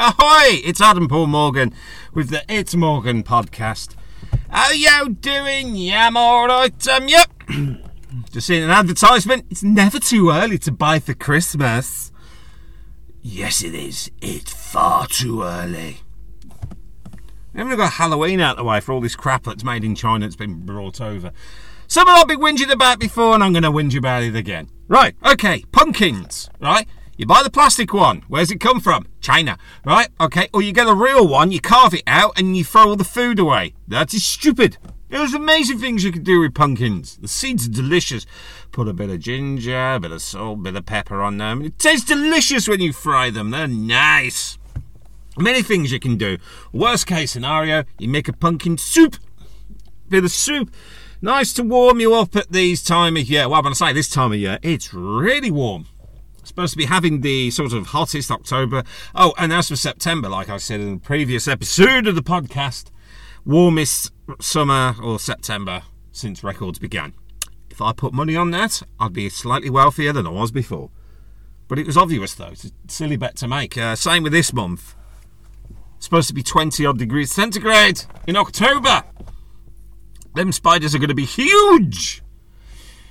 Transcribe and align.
Ahoy! 0.00 0.60
It's 0.64 0.80
Adam 0.80 1.08
Paul 1.08 1.26
Morgan 1.26 1.74
with 2.14 2.30
the 2.30 2.44
It's 2.48 2.76
Morgan 2.76 3.24
podcast. 3.24 3.96
How 4.48 4.70
you 4.70 5.08
doing? 5.08 5.74
Yeah, 5.74 6.06
I'm 6.06 6.16
alright. 6.16 6.86
Um, 6.86 7.08
yep. 7.08 7.28
Just 8.30 8.46
seeing 8.46 8.62
an 8.62 8.70
advertisement. 8.70 9.46
It's 9.50 9.64
never 9.64 9.98
too 9.98 10.30
early 10.30 10.56
to 10.58 10.70
buy 10.70 11.00
for 11.00 11.14
Christmas. 11.14 12.12
Yes, 13.22 13.64
it 13.64 13.74
is. 13.74 14.08
It's 14.22 14.52
far 14.52 15.08
too 15.08 15.42
early. 15.42 15.96
We 17.52 17.58
haven't 17.58 17.76
got 17.76 17.94
Halloween 17.94 18.38
out 18.38 18.56
the 18.56 18.62
way 18.62 18.78
for 18.78 18.92
all 18.92 19.00
this 19.00 19.16
crap 19.16 19.42
that's 19.42 19.64
made 19.64 19.82
in 19.82 19.96
China 19.96 20.26
that's 20.26 20.36
been 20.36 20.64
brought 20.64 21.00
over. 21.00 21.32
Something 21.88 22.14
I've 22.16 22.28
been 22.28 22.38
whinging 22.38 22.70
about 22.70 23.00
before, 23.00 23.34
and 23.34 23.42
I'm 23.42 23.52
going 23.52 23.64
to 23.64 23.72
whinge 23.72 23.98
about 23.98 24.22
it 24.22 24.36
again. 24.36 24.70
Right, 24.86 25.16
okay, 25.26 25.64
pumpkins, 25.72 26.48
right? 26.60 26.86
You 27.18 27.26
buy 27.26 27.42
the 27.42 27.50
plastic 27.50 27.92
one. 27.92 28.22
Where's 28.28 28.52
it 28.52 28.60
come 28.60 28.78
from? 28.78 29.08
China, 29.20 29.58
right? 29.84 30.08
Okay, 30.20 30.48
or 30.54 30.62
you 30.62 30.72
get 30.72 30.86
a 30.86 30.94
real 30.94 31.26
one, 31.26 31.50
you 31.50 31.60
carve 31.60 31.92
it 31.92 32.04
out, 32.06 32.38
and 32.38 32.56
you 32.56 32.62
throw 32.62 32.90
all 32.90 32.94
the 32.94 33.02
food 33.02 33.40
away. 33.40 33.74
That 33.88 34.14
is 34.14 34.24
stupid. 34.24 34.78
There's 35.08 35.34
amazing 35.34 35.80
things 35.80 36.04
you 36.04 36.12
can 36.12 36.22
do 36.22 36.38
with 36.38 36.54
pumpkins. 36.54 37.16
The 37.16 37.26
seeds 37.26 37.66
are 37.66 37.72
delicious. 37.72 38.24
Put 38.70 38.86
a 38.86 38.92
bit 38.92 39.10
of 39.10 39.18
ginger, 39.18 39.94
a 39.94 39.98
bit 39.98 40.12
of 40.12 40.22
salt, 40.22 40.60
a 40.60 40.62
bit 40.62 40.76
of 40.76 40.86
pepper 40.86 41.20
on 41.20 41.38
them. 41.38 41.62
It 41.62 41.76
tastes 41.80 42.06
delicious 42.06 42.68
when 42.68 42.80
you 42.80 42.92
fry 42.92 43.30
them. 43.30 43.50
They're 43.50 43.66
nice. 43.66 44.56
Many 45.36 45.62
things 45.62 45.90
you 45.90 45.98
can 45.98 46.18
do. 46.18 46.38
Worst 46.72 47.08
case 47.08 47.32
scenario, 47.32 47.82
you 47.98 48.08
make 48.08 48.28
a 48.28 48.32
pumpkin 48.32 48.78
soup. 48.78 49.16
Bit 50.08 50.22
of 50.22 50.30
soup. 50.30 50.72
Nice 51.20 51.52
to 51.54 51.64
warm 51.64 51.98
you 51.98 52.14
up 52.14 52.36
at 52.36 52.52
these 52.52 52.80
time 52.80 53.16
of 53.16 53.24
year. 53.24 53.48
Well, 53.48 53.64
when 53.64 53.72
I 53.72 53.74
say 53.74 53.92
this 53.92 54.08
time 54.08 54.30
of 54.30 54.38
year, 54.38 54.60
it's 54.62 54.94
really 54.94 55.50
warm. 55.50 55.86
Supposed 56.48 56.72
to 56.72 56.78
be 56.78 56.86
having 56.86 57.20
the 57.20 57.50
sort 57.50 57.74
of 57.74 57.88
hottest 57.88 58.30
October. 58.30 58.82
Oh, 59.14 59.34
and 59.36 59.52
as 59.52 59.68
for 59.68 59.76
September, 59.76 60.30
like 60.30 60.48
I 60.48 60.56
said 60.56 60.80
in 60.80 60.94
the 60.94 60.98
previous 60.98 61.46
episode 61.46 62.06
of 62.06 62.14
the 62.14 62.22
podcast, 62.22 62.86
warmest 63.44 64.12
summer 64.40 64.94
or 65.02 65.18
September 65.18 65.82
since 66.10 66.42
records 66.42 66.78
began. 66.78 67.12
If 67.68 67.82
I 67.82 67.92
put 67.92 68.14
money 68.14 68.34
on 68.34 68.50
that, 68.52 68.82
I'd 68.98 69.12
be 69.12 69.28
slightly 69.28 69.68
wealthier 69.68 70.10
than 70.14 70.26
I 70.26 70.30
was 70.30 70.50
before. 70.50 70.88
But 71.68 71.78
it 71.78 71.84
was 71.86 71.98
obvious 71.98 72.34
though, 72.34 72.46
it's 72.46 72.64
a 72.64 72.70
silly 72.88 73.18
bet 73.18 73.36
to 73.36 73.46
make. 73.46 73.76
Uh, 73.76 73.94
same 73.94 74.22
with 74.22 74.32
this 74.32 74.50
month. 74.54 74.94
Supposed 75.98 76.28
to 76.28 76.34
be 76.34 76.42
20 76.42 76.86
odd 76.86 76.96
degrees 76.96 77.30
centigrade 77.30 78.04
in 78.26 78.36
October. 78.36 79.02
Them 80.34 80.52
spiders 80.52 80.94
are 80.94 80.98
going 80.98 81.08
to 81.08 81.14
be 81.14 81.26
huge. 81.26 82.22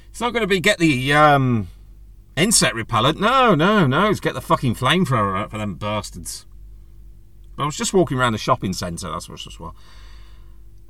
It's 0.09 0.21
not 0.21 0.33
going 0.33 0.41
to 0.41 0.47
be 0.47 0.59
get 0.59 0.80
the 0.80 1.13
um, 1.13 1.67
insect 2.38 2.75
repellent. 2.75 3.19
No, 3.19 3.55
no, 3.55 3.88
no. 3.88 4.09
It's 4.09 4.19
get 4.19 4.33
the 4.33 4.41
fucking 4.41 4.75
flamethrower 4.75 5.38
out 5.38 5.52
for 5.52 5.57
them 5.57 5.75
bastards. 5.75 6.45
But 7.55 7.63
I 7.63 7.66
was 7.66 7.75
just 7.75 7.93
walking 7.93 8.17
around 8.17 8.33
the 8.33 8.38
shopping 8.38 8.73
centre. 8.73 9.09
That's 9.09 9.27
what 9.27 9.41
I 9.41 9.47
was 9.47 9.59
what. 9.59 9.73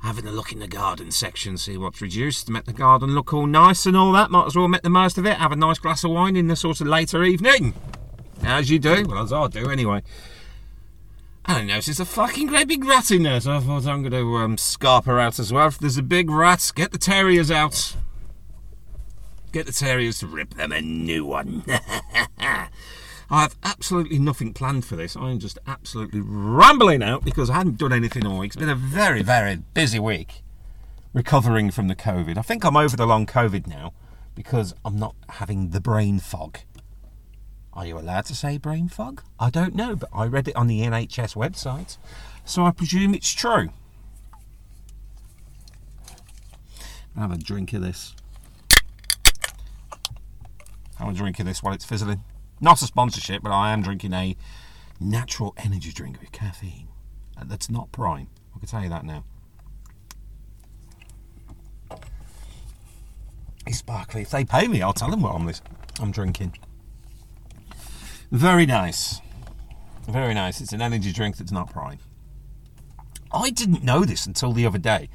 Having 0.02 0.26
a 0.26 0.30
look 0.30 0.52
in 0.52 0.60
the 0.60 0.68
garden 0.68 1.10
section, 1.10 1.56
see 1.58 1.76
what's 1.76 2.00
reduced, 2.00 2.48
make 2.48 2.66
the 2.66 2.72
garden 2.72 3.16
look 3.16 3.32
all 3.32 3.48
nice 3.48 3.84
and 3.84 3.96
all 3.96 4.12
that. 4.12 4.30
Might 4.30 4.46
as 4.46 4.54
well 4.54 4.68
make 4.68 4.82
the 4.82 4.90
most 4.90 5.18
of 5.18 5.26
it. 5.26 5.38
Have 5.38 5.50
a 5.50 5.56
nice 5.56 5.78
glass 5.80 6.04
of 6.04 6.12
wine 6.12 6.36
in 6.36 6.46
the 6.46 6.54
sort 6.54 6.80
of 6.80 6.86
later 6.86 7.24
evening. 7.24 7.74
As 8.44 8.70
you 8.70 8.78
do. 8.78 9.04
Well, 9.08 9.24
as 9.24 9.32
I 9.32 9.48
do 9.48 9.70
anyway. 9.70 10.02
I 11.44 11.62
noticed 11.62 11.98
a 11.98 12.04
fucking 12.04 12.48
great 12.48 12.68
big 12.68 12.84
rat 12.84 13.10
in 13.10 13.22
there, 13.22 13.40
so 13.40 13.56
I 13.56 13.60
thought 13.60 13.86
I'm 13.86 14.02
going 14.02 14.12
to 14.12 14.36
um, 14.36 14.58
scarp 14.58 15.06
her 15.06 15.18
out 15.18 15.38
as 15.38 15.50
well. 15.50 15.68
If 15.68 15.78
there's 15.78 15.96
a 15.96 16.02
big 16.02 16.30
rat, 16.30 16.70
get 16.74 16.92
the 16.92 16.98
terriers 16.98 17.50
out. 17.50 17.96
Get 19.52 19.66
the 19.66 19.72
terriers 19.72 20.18
to 20.20 20.26
rip 20.26 20.54
them 20.54 20.72
a 20.72 20.80
new 20.80 21.24
one. 21.24 21.64
I 23.30 23.42
have 23.42 23.56
absolutely 23.62 24.18
nothing 24.18 24.54
planned 24.54 24.84
for 24.84 24.96
this. 24.96 25.16
I'm 25.16 25.38
just 25.38 25.58
absolutely 25.66 26.20
rambling 26.20 27.02
out 27.02 27.24
because 27.24 27.50
I 27.50 27.54
hadn't 27.54 27.78
done 27.78 27.92
anything 27.92 28.26
all 28.26 28.38
week. 28.38 28.48
It's 28.48 28.56
been 28.56 28.68
a 28.68 28.74
very, 28.74 29.22
very 29.22 29.56
busy 29.74 29.98
week 29.98 30.42
recovering 31.12 31.70
from 31.70 31.88
the 31.88 31.96
COVID. 31.96 32.38
I 32.38 32.42
think 32.42 32.64
I'm 32.64 32.76
over 32.76 32.96
the 32.96 33.06
long 33.06 33.26
COVID 33.26 33.66
now 33.66 33.92
because 34.34 34.74
I'm 34.84 34.96
not 34.96 35.14
having 35.28 35.70
the 35.70 35.80
brain 35.80 36.20
fog. 36.20 36.58
Are 37.72 37.86
you 37.86 37.98
allowed 37.98 38.24
to 38.26 38.34
say 38.34 38.58
brain 38.58 38.88
fog? 38.88 39.22
I 39.38 39.50
don't 39.50 39.74
know, 39.74 39.94
but 39.94 40.08
I 40.12 40.26
read 40.26 40.48
it 40.48 40.56
on 40.56 40.66
the 40.66 40.80
NHS 40.80 41.36
website, 41.36 41.96
so 42.44 42.64
I 42.64 42.70
presume 42.70 43.14
it's 43.14 43.32
true. 43.32 43.68
Have 47.16 47.32
a 47.32 47.36
drink 47.36 47.72
of 47.72 47.82
this. 47.82 48.14
Have 50.98 51.08
a 51.08 51.12
drink 51.12 51.36
this 51.36 51.62
while 51.62 51.74
it's 51.74 51.84
fizzling. 51.84 52.24
Not 52.60 52.82
a 52.82 52.86
sponsorship, 52.86 53.42
but 53.42 53.52
I 53.52 53.72
am 53.72 53.82
drinking 53.82 54.12
a 54.12 54.36
natural 55.00 55.54
energy 55.56 55.92
drink 55.92 56.20
with 56.20 56.32
caffeine. 56.32 56.88
And 57.36 57.48
that's 57.48 57.70
not 57.70 57.92
prime. 57.92 58.28
I 58.54 58.58
can 58.58 58.68
tell 58.68 58.82
you 58.82 58.88
that 58.88 59.04
now. 59.04 59.24
It's 63.66 63.78
sparkly. 63.78 64.22
If 64.22 64.30
they 64.30 64.44
pay 64.44 64.66
me, 64.66 64.82
I'll 64.82 64.92
tell 64.92 65.10
them 65.10 65.22
what 65.22 65.34
I'm, 65.34 65.46
this, 65.46 65.62
I'm 66.00 66.10
drinking. 66.10 66.56
Very 68.32 68.66
nice. 68.66 69.20
Very 70.08 70.34
nice. 70.34 70.60
It's 70.60 70.72
an 70.72 70.82
energy 70.82 71.12
drink 71.12 71.36
that's 71.36 71.52
not 71.52 71.70
prime. 71.70 71.98
I 73.30 73.50
didn't 73.50 73.84
know 73.84 74.04
this 74.04 74.26
until 74.26 74.52
the 74.52 74.66
other 74.66 74.78
day. 74.78 75.10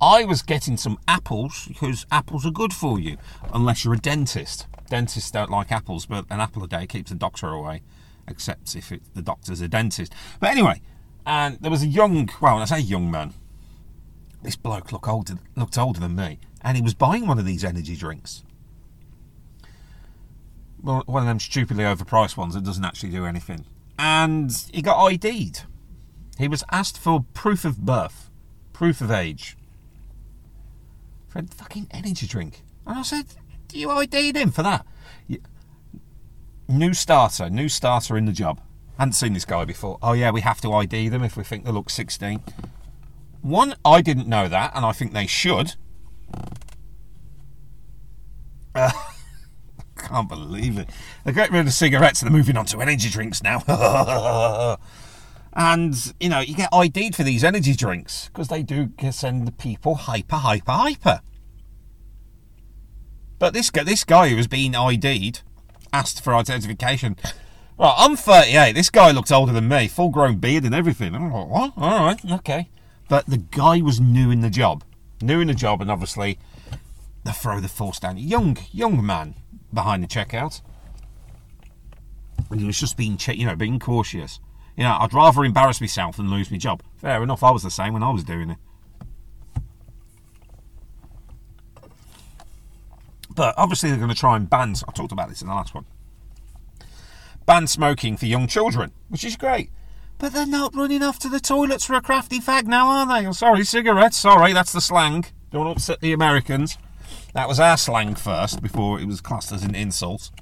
I 0.00 0.24
was 0.24 0.42
getting 0.42 0.76
some 0.76 0.98
apples 1.06 1.66
because 1.68 2.06
apples 2.10 2.46
are 2.46 2.50
good 2.50 2.72
for 2.72 2.98
you, 2.98 3.18
unless 3.52 3.84
you're 3.84 3.94
a 3.94 3.98
dentist. 3.98 4.66
Dentists 4.88 5.30
don't 5.30 5.50
like 5.50 5.70
apples, 5.70 6.06
but 6.06 6.24
an 6.30 6.40
apple 6.40 6.64
a 6.64 6.68
day 6.68 6.86
keeps 6.86 7.10
the 7.10 7.16
doctor 7.16 7.48
away, 7.48 7.82
except 8.26 8.74
if 8.74 8.92
it, 8.92 9.02
the 9.14 9.22
doctor's 9.22 9.60
a 9.60 9.68
dentist. 9.68 10.12
But 10.40 10.50
anyway, 10.50 10.80
and 11.26 11.58
there 11.60 11.70
was 11.70 11.82
a 11.82 11.86
young, 11.86 12.28
well, 12.40 12.58
I 12.58 12.64
say 12.64 12.80
young 12.80 13.10
man, 13.10 13.34
this 14.42 14.56
bloke 14.56 14.92
looked 14.92 15.08
older, 15.08 15.38
looked 15.56 15.78
older 15.78 16.00
than 16.00 16.16
me, 16.16 16.38
and 16.62 16.76
he 16.76 16.82
was 16.82 16.94
buying 16.94 17.26
one 17.26 17.38
of 17.38 17.44
these 17.44 17.64
energy 17.64 17.96
drinks 17.96 18.42
one 20.80 21.22
of 21.22 21.26
them 21.26 21.40
stupidly 21.40 21.84
overpriced 21.84 22.36
ones 22.36 22.54
that 22.54 22.64
doesn't 22.64 22.84
actually 22.84 23.10
do 23.10 23.24
anything. 23.24 23.64
And 23.98 24.52
he 24.72 24.82
got 24.82 25.04
ID'd. 25.04 25.62
He 26.38 26.48
was 26.48 26.62
asked 26.70 26.98
for 26.98 27.24
proof 27.34 27.64
of 27.64 27.84
birth, 27.84 28.30
proof 28.72 29.00
of 29.00 29.10
age, 29.10 29.56
for 31.26 31.40
a 31.40 31.46
fucking 31.46 31.88
energy 31.90 32.26
drink. 32.26 32.62
And 32.86 32.98
I 32.98 33.02
said, 33.02 33.26
Do 33.68 33.78
you 33.78 33.90
ID'd 33.90 34.36
him 34.36 34.50
for 34.50 34.62
that? 34.62 34.86
New 36.68 36.92
starter, 36.94 37.48
new 37.48 37.68
starter 37.68 38.16
in 38.16 38.24
the 38.24 38.32
job. 38.32 38.60
Hadn't 38.98 39.12
seen 39.12 39.32
this 39.32 39.44
guy 39.44 39.64
before. 39.64 39.98
Oh, 40.02 40.12
yeah, 40.12 40.30
we 40.30 40.40
have 40.40 40.60
to 40.62 40.72
ID 40.72 41.08
them 41.08 41.22
if 41.22 41.36
we 41.36 41.44
think 41.44 41.64
they 41.64 41.70
look 41.70 41.88
16. 41.88 42.42
One, 43.42 43.74
I 43.84 44.02
didn't 44.02 44.26
know 44.26 44.48
that, 44.48 44.72
and 44.74 44.84
I 44.84 44.92
think 44.92 45.12
they 45.12 45.26
should. 45.26 45.74
Uh, 48.74 48.90
can't 49.98 50.28
believe 50.28 50.78
it. 50.78 50.90
They're 51.24 51.34
getting 51.34 51.54
rid 51.54 51.66
of 51.66 51.72
cigarettes 51.72 52.22
and 52.22 52.30
they're 52.30 52.36
moving 52.36 52.56
on 52.56 52.66
to 52.66 52.80
energy 52.80 53.08
drinks 53.08 53.42
now. 53.42 53.62
and, 55.52 56.14
you 56.20 56.28
know, 56.28 56.40
you 56.40 56.54
get 56.54 56.68
ID'd 56.72 57.14
for 57.14 57.22
these 57.22 57.44
energy 57.44 57.74
drinks 57.74 58.28
because 58.28 58.48
they 58.48 58.62
do 58.62 58.90
send 59.10 59.46
the 59.46 59.52
people 59.52 59.94
hyper, 59.94 60.36
hyper, 60.36 60.72
hyper. 60.72 61.20
But 63.38 63.54
this 63.54 63.70
guy, 63.70 63.84
this 63.84 64.04
guy 64.04 64.28
who 64.28 64.36
was 64.36 64.48
being 64.48 64.74
ID'd, 64.74 65.42
asked 65.92 66.22
for 66.22 66.34
identification. 66.34 67.16
Right, 67.78 67.94
I'm 67.96 68.16
38. 68.16 68.72
This 68.72 68.90
guy 68.90 69.12
looks 69.12 69.30
older 69.30 69.52
than 69.52 69.68
me, 69.68 69.86
full 69.86 70.10
grown 70.10 70.38
beard 70.38 70.64
and 70.64 70.74
everything. 70.74 71.14
I'm 71.14 71.32
like, 71.32 71.48
what? 71.48 71.72
All 71.76 72.04
right, 72.04 72.32
okay. 72.32 72.68
But 73.08 73.26
the 73.26 73.38
guy 73.38 73.80
was 73.80 74.00
new 74.00 74.30
in 74.30 74.40
the 74.40 74.50
job. 74.50 74.84
New 75.22 75.40
in 75.40 75.46
the 75.48 75.54
job, 75.54 75.80
and 75.80 75.90
obviously, 75.90 76.38
they 77.24 77.32
throw 77.32 77.60
the 77.60 77.68
force 77.68 78.00
down. 78.00 78.18
Young, 78.18 78.58
young 78.72 79.04
man, 79.04 79.34
behind 79.72 80.02
the 80.02 80.08
checkout. 80.08 80.60
And 82.50 82.60
he 82.60 82.66
was 82.66 82.78
just 82.78 82.96
being, 82.96 83.18
you 83.28 83.46
know, 83.46 83.56
being 83.56 83.78
cautious. 83.78 84.40
You 84.76 84.84
know, 84.84 84.96
I'd 85.00 85.14
rather 85.14 85.44
embarrass 85.44 85.80
myself 85.80 86.16
than 86.16 86.30
lose 86.30 86.50
my 86.50 86.56
job. 86.56 86.82
Fair 86.96 87.22
enough, 87.22 87.42
I 87.42 87.50
was 87.50 87.62
the 87.62 87.70
same 87.70 87.92
when 87.92 88.02
I 88.02 88.10
was 88.10 88.24
doing 88.24 88.50
it. 88.50 88.58
But 93.38 93.54
obviously, 93.56 93.88
they're 93.88 93.98
going 94.00 94.10
to 94.10 94.16
try 94.16 94.34
and 94.34 94.50
ban. 94.50 94.74
I 94.88 94.90
talked 94.90 95.12
about 95.12 95.28
this 95.28 95.42
in 95.42 95.46
the 95.46 95.54
last 95.54 95.72
one. 95.72 95.84
Ban 97.46 97.68
smoking 97.68 98.16
for 98.16 98.26
young 98.26 98.48
children, 98.48 98.90
which 99.10 99.22
is 99.22 99.36
great. 99.36 99.70
But 100.18 100.32
they're 100.32 100.44
not 100.44 100.74
running 100.74 101.04
off 101.04 101.20
to 101.20 101.28
the 101.28 101.38
toilets 101.38 101.84
for 101.84 101.94
a 101.94 102.00
crafty 102.00 102.40
fag 102.40 102.64
now, 102.64 102.88
are 102.88 103.06
they? 103.06 103.28
Oh, 103.28 103.30
sorry, 103.30 103.62
cigarettes. 103.62 104.16
Sorry, 104.16 104.52
that's 104.52 104.72
the 104.72 104.80
slang. 104.80 105.26
Don't 105.52 105.68
upset 105.68 106.00
the 106.00 106.12
Americans. 106.12 106.78
That 107.32 107.46
was 107.46 107.60
our 107.60 107.76
slang 107.76 108.16
first, 108.16 108.60
before 108.60 108.98
it 108.98 109.06
was 109.06 109.20
classed 109.20 109.52
as 109.52 109.62
an 109.62 109.76
insult. 109.76 110.32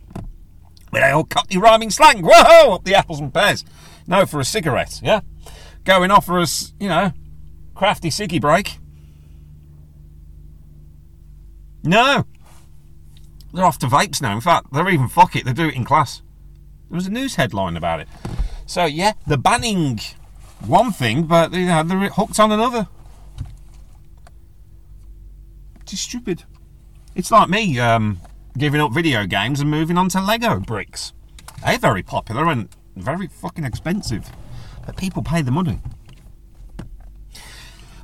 With 0.91 1.03
our 1.03 1.13
old 1.13 1.29
cockney 1.29 1.59
rhyming 1.59 1.91
slang. 1.91 2.23
Whoa! 2.23 2.77
Up 2.77 2.85
the 2.85 2.95
apples 2.95 3.21
and 3.21 3.35
pears. 3.35 3.63
No, 4.07 4.25
for 4.25 4.41
a 4.41 4.45
cigarette, 4.45 5.03
yeah? 5.05 5.21
Going 5.85 6.11
off 6.11 6.25
for 6.25 6.39
us, 6.39 6.73
you 6.81 6.89
know, 6.89 7.13
crafty 7.75 8.09
ciggy 8.09 8.41
break. 8.41 8.79
No. 11.85 12.25
They're 13.57 13.65
off 13.65 13.79
to 13.79 13.87
vapes 13.87 14.21
now. 14.21 14.35
In 14.35 14.43
fact, 14.43 14.67
they're 14.71 14.87
even 14.91 15.09
fuck 15.09 15.35
it. 15.35 15.47
They 15.47 15.55
do 15.55 15.69
it 15.69 15.75
in 15.75 15.87
class. 15.87 16.21
There 16.91 16.97
was 16.97 17.07
a 17.07 17.11
news 17.11 17.37
headline 17.37 17.75
about 17.75 18.01
it. 18.01 18.09
So 18.67 18.85
yeah, 18.85 19.15
they're 19.27 19.39
banning 19.39 19.99
one 20.67 20.93
thing, 20.93 21.23
but 21.23 21.55
you 21.55 21.65
know, 21.65 21.83
they're 21.83 22.11
hooked 22.11 22.39
on 22.39 22.53
another. 22.53 22.87
It's 25.81 25.99
stupid. 25.99 26.45
It's 27.15 27.31
like 27.31 27.49
me 27.49 27.79
um, 27.81 28.21
giving 28.59 28.79
up 28.79 28.93
video 28.93 29.25
games 29.25 29.61
and 29.61 29.71
moving 29.71 29.97
on 29.97 30.11
to 30.11 30.21
Lego 30.21 30.61
bricks. 30.61 31.15
They're 31.65 31.79
very 31.79 32.03
popular 32.03 32.49
and 32.49 32.69
very 32.95 33.27
fucking 33.27 33.65
expensive, 33.65 34.29
but 34.85 34.99
people 34.99 35.23
pay 35.23 35.41
the 35.41 35.51
money. 35.51 35.81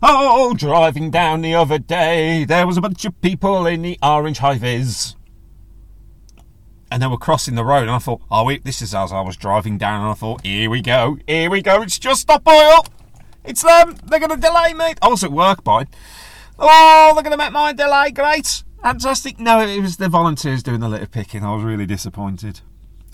Oh, 0.03 0.55
driving 0.55 1.11
down 1.11 1.43
the 1.43 1.55
other 1.55 1.79
day, 1.79 2.47
there 2.47 2.67
was 2.67 2.79
a 2.79 2.81
bunch 2.81 3.05
of 3.05 3.21
people 3.21 3.67
in 3.67 3.83
the 3.83 3.99
orange 4.03 4.39
high 4.39 4.57
vis. 4.57 5.15
And 6.93 7.03
they 7.03 7.07
were 7.07 7.17
crossing 7.17 7.55
the 7.55 7.65
road, 7.65 7.85
and 7.85 7.91
I 7.91 7.99
thought, 7.99 8.21
oh, 8.31 8.45
wait, 8.45 8.67
this 8.67 8.83
is 8.83 8.95
as 8.95 9.13
I 9.13 9.23
was 9.23 9.35
driving 9.35 9.79
down, 9.79 10.03
and 10.03 10.11
I 10.11 10.15
thought, 10.15 10.45
here 10.45 10.69
we 10.69 10.83
go, 10.83 11.17
here 11.27 11.49
we 11.49 11.63
go, 11.63 11.81
it's 11.81 11.99
just 11.99 12.21
stop 12.21 12.47
oil. 12.47 12.85
It's 13.45 13.63
them, 13.63 13.97
they're 14.05 14.19
going 14.19 14.29
to 14.29 14.37
delay 14.37 14.75
me. 14.75 14.93
I 15.01 15.09
was 15.09 15.25
at 15.25 15.33
work, 15.33 15.65
by. 15.65 15.87
Oh, 16.59 17.13
they're 17.15 17.23
going 17.23 17.33
to 17.33 17.39
make 17.39 17.51
my 17.51 17.73
delay, 17.73 18.11
great. 18.11 18.63
Fantastic. 18.83 19.41
No, 19.41 19.61
it 19.61 19.81
was 19.81 19.97
the 19.97 20.11
volunteers 20.11 20.63
doing 20.63 20.81
the 20.81 20.89
litter 20.89 21.07
picking. 21.07 21.43
I 21.43 21.55
was 21.55 21.65
really 21.65 21.87
disappointed. 21.87 22.61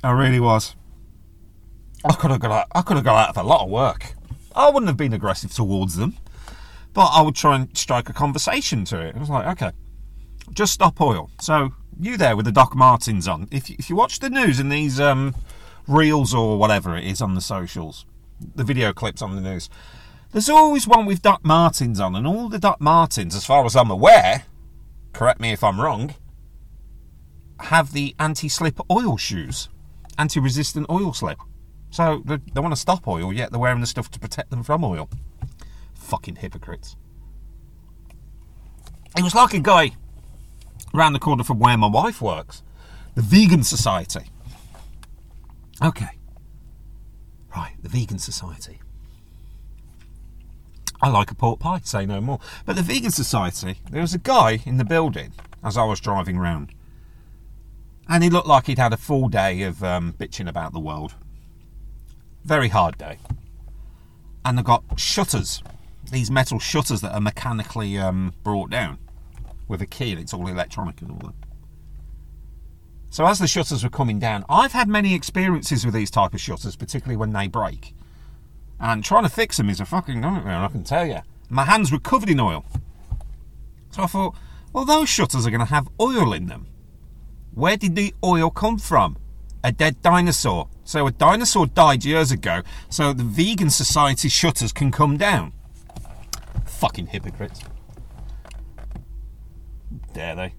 I 0.03 0.11
really 0.11 0.41
was. 0.41 0.75
I 2.05 2.15
could 2.15 2.33
have 2.33 2.41
got 2.41 2.51
out, 2.51 2.67
I 2.75 2.83
could 2.83 2.97
have 2.97 3.05
got 3.05 3.29
out 3.29 3.37
of 3.37 3.37
a 3.37 3.47
lot 3.47 3.63
of 3.63 3.71
work. 3.71 4.15
I 4.57 4.71
wouldn't 4.71 4.89
have 4.89 4.97
been 4.97 5.13
aggressive 5.13 5.53
towards 5.53 5.95
them, 5.95 6.17
but 6.95 7.07
I 7.07 7.23
would 7.23 7.37
try 7.37 7.55
and 7.55 7.77
strike 7.79 8.09
a 8.09 8.13
conversation 8.13 8.85
to 8.87 9.01
it. 9.01 9.15
It 9.15 9.21
was 9.21 9.31
like, 9.31 9.47
okay, 9.47 9.71
just 10.53 10.73
stop 10.73 11.01
oil. 11.01 11.31
So 11.41 11.71
you 12.01 12.17
there 12.17 12.37
with 12.37 12.47
the 12.47 12.53
Doc 12.53 12.75
Martens 12.75 13.27
on? 13.27 13.49
If 13.51 13.69
you, 13.71 13.77
if 13.79 13.91
you 13.91 13.97
watch 13.97 14.19
the 14.19 14.31
news 14.31 14.59
and 14.61 14.71
these 14.71 15.01
um, 15.01 15.35
reels 15.87 16.35
or 16.35 16.59
whatever 16.59 16.97
it 16.97 17.05
is 17.05 17.21
on 17.21 17.35
the 17.35 17.41
socials, 17.41 18.07
the 18.55 18.65
video 18.65 18.93
clips 18.93 19.23
on 19.23 19.35
the 19.35 19.41
news, 19.41 19.69
there's 20.33 20.49
always 20.49 20.87
one 20.87 21.07
with 21.07 21.23
Doc 21.23 21.45
Martens 21.45 21.99
on, 21.99 22.15
and 22.15 22.27
all 22.27 22.49
the 22.49 22.59
Doc 22.59 22.81
Martens, 22.81 23.35
as 23.35 23.45
far 23.45 23.65
as 23.65 23.75
I'm 23.75 23.91
aware, 23.91 24.45
correct 25.13 25.41
me 25.41 25.53
if 25.53 25.65
I'm 25.65 25.81
wrong, 25.81 26.15
have 27.61 27.93
the 27.93 28.15
anti-slip 28.21 28.79
oil 28.91 29.17
shoes, 29.17 29.69
anti-resistant 30.19 30.87
oil 30.91 31.13
slip. 31.13 31.39
So 31.91 32.23
they, 32.25 32.37
they 32.53 32.61
want 32.61 32.73
to 32.73 32.81
stop 32.81 33.09
oil, 33.09 33.33
yet 33.33 33.51
they're 33.51 33.59
wearing 33.59 33.81
the 33.81 33.87
stuff 33.87 34.11
to 34.11 34.21
protect 34.21 34.51
them 34.51 34.63
from 34.63 34.85
oil. 34.85 35.09
Fucking 35.95 36.37
hypocrites. 36.37 36.97
It 39.17 39.23
was 39.23 39.35
like 39.35 39.55
a 39.55 39.61
guy 39.61 39.93
around 40.95 41.13
the 41.13 41.19
corner 41.19 41.45
from 41.45 41.59
where 41.59 41.77
my 41.77 41.87
wife 41.87 42.21
works, 42.21 42.63
the 43.15 43.23
Vegan 43.23 43.63
Society. 43.63 44.31
Okay. 45.83 46.11
Right, 47.55 47.75
the 47.83 47.89
Vegan 47.89 48.19
Society. 48.19 48.81
I 51.01 51.09
like 51.09 51.31
a 51.31 51.35
pork 51.35 51.61
pie, 51.61 51.81
say 51.85 52.07
no 52.07 52.21
more. 52.21 52.41
But 52.67 52.77
the 52.77 52.83
Vegan 52.83 53.11
Society, 53.11 53.79
there 53.91 54.01
was 54.01 54.15
a 54.15 54.19
guy 54.19 54.61
in 54.65 54.79
the 54.79 54.85
building 54.85 55.33
as 55.63 55.77
I 55.77 55.85
was 55.85 56.01
driving 56.01 56.39
round. 56.39 56.73
And 58.09 58.25
he 58.25 58.31
looked 58.31 58.49
like 58.49 58.67
he'd 58.67 58.79
had 58.79 58.93
a 58.93 58.97
full 58.97 59.29
day 59.29 59.63
of 59.63 59.85
um, 59.85 60.15
bitching 60.19 60.49
about 60.49 60.73
the 60.73 60.81
world. 60.81 61.15
Very 62.45 62.69
hard 62.69 62.99
day. 62.99 63.19
And 64.45 64.57
they've 64.57 64.65
got 64.65 64.83
shutters, 64.97 65.63
these 66.11 66.31
metal 66.31 66.59
shutters 66.59 67.01
that 67.03 67.13
are 67.13 67.21
mechanically 67.21 67.99
um, 67.99 68.33
brought 68.43 68.71
down 68.71 68.99
with 69.69 69.83
a 69.83 69.87
key 69.87 70.13
and 70.13 70.21
it's 70.21 70.35
all 70.35 70.49
electronic 70.49 71.01
and 71.01 71.13
all 71.13 71.19
that. 71.19 71.49
So 73.11 73.27
as 73.27 73.39
the 73.39 73.47
shutters 73.47 73.83
were 73.83 73.91
coming 73.91 74.19
down, 74.19 74.45
I've 74.49 74.73
had 74.73 74.89
many 74.89 75.15
experiences 75.15 75.85
with 75.85 75.95
these 75.95 76.11
type 76.11 76.35
of 76.35 76.41
shutters, 76.41 76.77
particularly 76.77 77.17
when 77.17 77.33
they 77.33 77.49
break. 77.49 77.95
And 78.81 79.03
trying 79.03 79.25
to 79.25 79.29
fix 79.31 79.57
them 79.57 79.71
is 79.71 79.81
a 79.81 79.85
fucking 79.87 80.21
nightmare, 80.21 80.57
I 80.57 80.69
can 80.69 80.85
tell 80.85 81.07
you. 81.07 81.21
My 81.49 81.65
hands 81.65 81.91
were 81.91 81.99
covered 81.99 82.29
in 82.29 82.39
oil. 82.39 82.65
So 83.91 84.03
I 84.03 84.07
thought, 84.07 84.35
well, 84.73 84.85
those 84.85 85.09
shutters 85.09 85.47
are 85.47 85.51
going 85.51 85.61
to 85.61 85.67
have 85.67 85.89
oil 86.01 86.33
in 86.33 86.47
them. 86.47 86.67
Where 87.55 87.77
did 87.77 87.97
the 87.97 88.15
oil 88.23 88.51
come 88.51 88.79
from? 88.79 89.17
A 89.65 89.73
dead 89.73 90.01
dinosaur. 90.03 90.69
So 90.85 91.07
a 91.07 91.11
dinosaur 91.11 91.67
died 91.67 92.05
years 92.05 92.31
ago, 92.31 92.63
so 92.89 93.13
the 93.13 93.25
vegan 93.25 93.71
society 93.71 94.29
shutters 94.29 94.73
can 94.73 94.93
come 94.93 95.17
down. 95.17 95.53
Fucking 96.67 97.07
hypocrites. 97.09 97.63
Dare 100.13 100.35
they? 100.35 100.55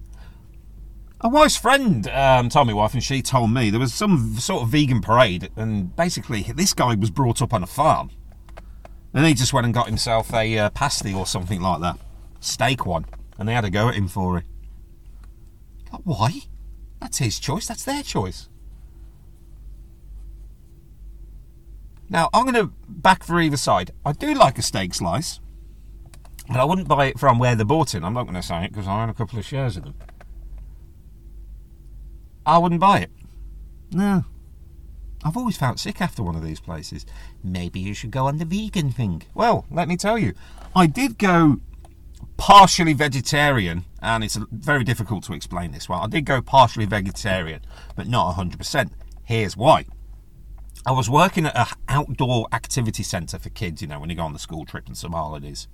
A 1.22 1.28
wife's 1.28 1.56
friend 1.56 2.08
um, 2.08 2.48
told 2.48 2.66
me 2.68 2.72
wife, 2.72 2.94
and 2.94 3.02
she 3.02 3.20
told 3.20 3.52
me 3.52 3.68
there 3.68 3.80
was 3.80 3.92
some 3.92 4.36
sort 4.36 4.62
of 4.62 4.70
vegan 4.70 5.02
parade, 5.02 5.50
and 5.54 5.94
basically 5.94 6.42
this 6.54 6.72
guy 6.72 6.94
was 6.94 7.10
brought 7.10 7.42
up 7.42 7.52
on 7.52 7.62
a 7.62 7.66
farm, 7.66 8.10
and 9.12 9.26
he 9.26 9.34
just 9.34 9.52
went 9.52 9.66
and 9.66 9.74
got 9.74 9.86
himself 9.86 10.32
a 10.32 10.58
uh, 10.58 10.70
pasty 10.70 11.12
or 11.12 11.26
something 11.26 11.60
like 11.60 11.80
that, 11.82 11.98
steak 12.40 12.86
one, 12.86 13.04
and 13.38 13.46
they 13.46 13.52
had 13.52 13.66
a 13.66 13.70
go 13.70 13.88
at 13.88 13.96
him 13.96 14.08
for 14.08 14.38
it. 14.38 14.44
Why? 16.04 16.30
That's 17.00 17.18
his 17.18 17.38
choice. 17.38 17.66
That's 17.66 17.84
their 17.84 18.02
choice. 18.02 18.48
Now 22.08 22.28
I'm 22.32 22.44
going 22.44 22.54
to 22.54 22.72
back 22.88 23.24
for 23.24 23.40
either 23.40 23.56
side. 23.56 23.92
I 24.04 24.12
do 24.12 24.34
like 24.34 24.58
a 24.58 24.62
steak 24.62 24.94
slice, 24.94 25.38
I 26.58 26.64
wouldn't 26.64 26.88
buy 26.88 27.06
it 27.06 27.18
from 27.18 27.38
where 27.38 27.54
they 27.54 27.64
bought 27.64 27.94
it. 27.94 28.02
I'm 28.02 28.14
not 28.14 28.24
going 28.24 28.34
to 28.34 28.42
say 28.42 28.64
it 28.64 28.72
because 28.72 28.88
I 28.88 29.02
own 29.02 29.08
a 29.08 29.14
couple 29.14 29.38
of 29.38 29.44
shares 29.44 29.76
of 29.76 29.84
them. 29.84 29.94
I 32.44 32.58
wouldn't 32.58 32.80
buy 32.80 33.00
it. 33.00 33.10
No. 33.92 34.24
I've 35.22 35.36
always 35.36 35.56
felt 35.56 35.78
sick 35.78 36.00
after 36.00 36.22
one 36.22 36.34
of 36.34 36.42
these 36.42 36.60
places. 36.60 37.04
Maybe 37.44 37.78
you 37.78 37.94
should 37.94 38.10
go 38.10 38.26
on 38.26 38.38
the 38.38 38.44
vegan 38.44 38.90
thing. 38.90 39.22
Well, 39.34 39.66
let 39.70 39.86
me 39.86 39.96
tell 39.96 40.18
you, 40.18 40.32
I 40.74 40.86
did 40.86 41.18
go 41.18 41.58
partially 42.36 42.94
vegetarian, 42.94 43.84
and 44.00 44.24
it's 44.24 44.36
very 44.50 44.82
difficult 44.82 45.24
to 45.24 45.34
explain 45.34 45.72
this 45.72 45.88
one. 45.88 46.02
I 46.02 46.06
did 46.06 46.24
go 46.24 46.40
partially 46.40 46.86
vegetarian, 46.86 47.60
but 47.94 48.08
not 48.08 48.34
100%. 48.36 48.90
Here's 49.24 49.56
why. 49.56 49.84
I 50.86 50.92
was 50.92 51.10
working 51.10 51.44
at 51.44 51.54
an 51.54 51.66
outdoor 51.88 52.46
activity 52.52 53.02
centre 53.02 53.38
for 53.38 53.50
kids, 53.50 53.82
you 53.82 53.88
know, 53.88 54.00
when 54.00 54.08
you 54.08 54.16
go 54.16 54.22
on 54.22 54.32
the 54.32 54.38
school 54.38 54.64
trip 54.64 54.86
and 54.86 54.96
some 54.96 55.12
holidays. 55.12 55.68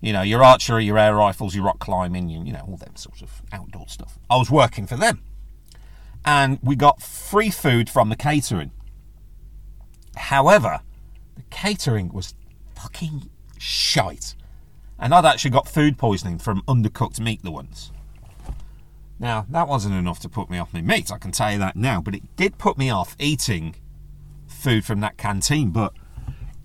You 0.00 0.12
know, 0.12 0.22
your 0.22 0.44
archery, 0.44 0.84
your 0.84 0.98
air 0.98 1.14
rifles, 1.14 1.54
your 1.54 1.64
rock 1.64 1.78
climbing, 1.78 2.28
you, 2.28 2.44
you 2.44 2.52
know, 2.52 2.64
all 2.68 2.76
them 2.76 2.96
sorts 2.96 3.22
of 3.22 3.42
outdoor 3.52 3.88
stuff. 3.88 4.18
I 4.28 4.36
was 4.36 4.50
working 4.50 4.86
for 4.86 4.96
them 4.96 5.22
and 6.26 6.58
we 6.60 6.74
got 6.74 7.00
free 7.00 7.50
food 7.50 7.88
from 7.88 8.08
the 8.08 8.16
catering. 8.16 8.72
However, 10.16 10.80
the 11.36 11.42
catering 11.50 12.12
was 12.12 12.34
fucking 12.74 13.30
shite. 13.58 14.34
And 14.98 15.14
I'd 15.14 15.24
actually 15.24 15.52
got 15.52 15.68
food 15.68 15.96
poisoning 15.96 16.38
from 16.38 16.62
undercooked 16.62 17.20
meat 17.20 17.42
the 17.42 17.50
once. 17.52 17.92
Now, 19.18 19.46
that 19.50 19.68
wasn't 19.68 19.94
enough 19.94 20.18
to 20.20 20.28
put 20.28 20.50
me 20.50 20.58
off 20.58 20.74
my 20.74 20.80
meat, 20.80 21.12
I 21.12 21.18
can 21.18 21.30
tell 21.30 21.52
you 21.52 21.58
that 21.58 21.76
now, 21.76 22.00
but 22.00 22.14
it 22.14 22.36
did 22.36 22.58
put 22.58 22.76
me 22.76 22.90
off 22.90 23.16
eating 23.18 23.76
food 24.46 24.84
from 24.84 25.00
that 25.00 25.16
canteen, 25.16 25.70
but 25.70 25.94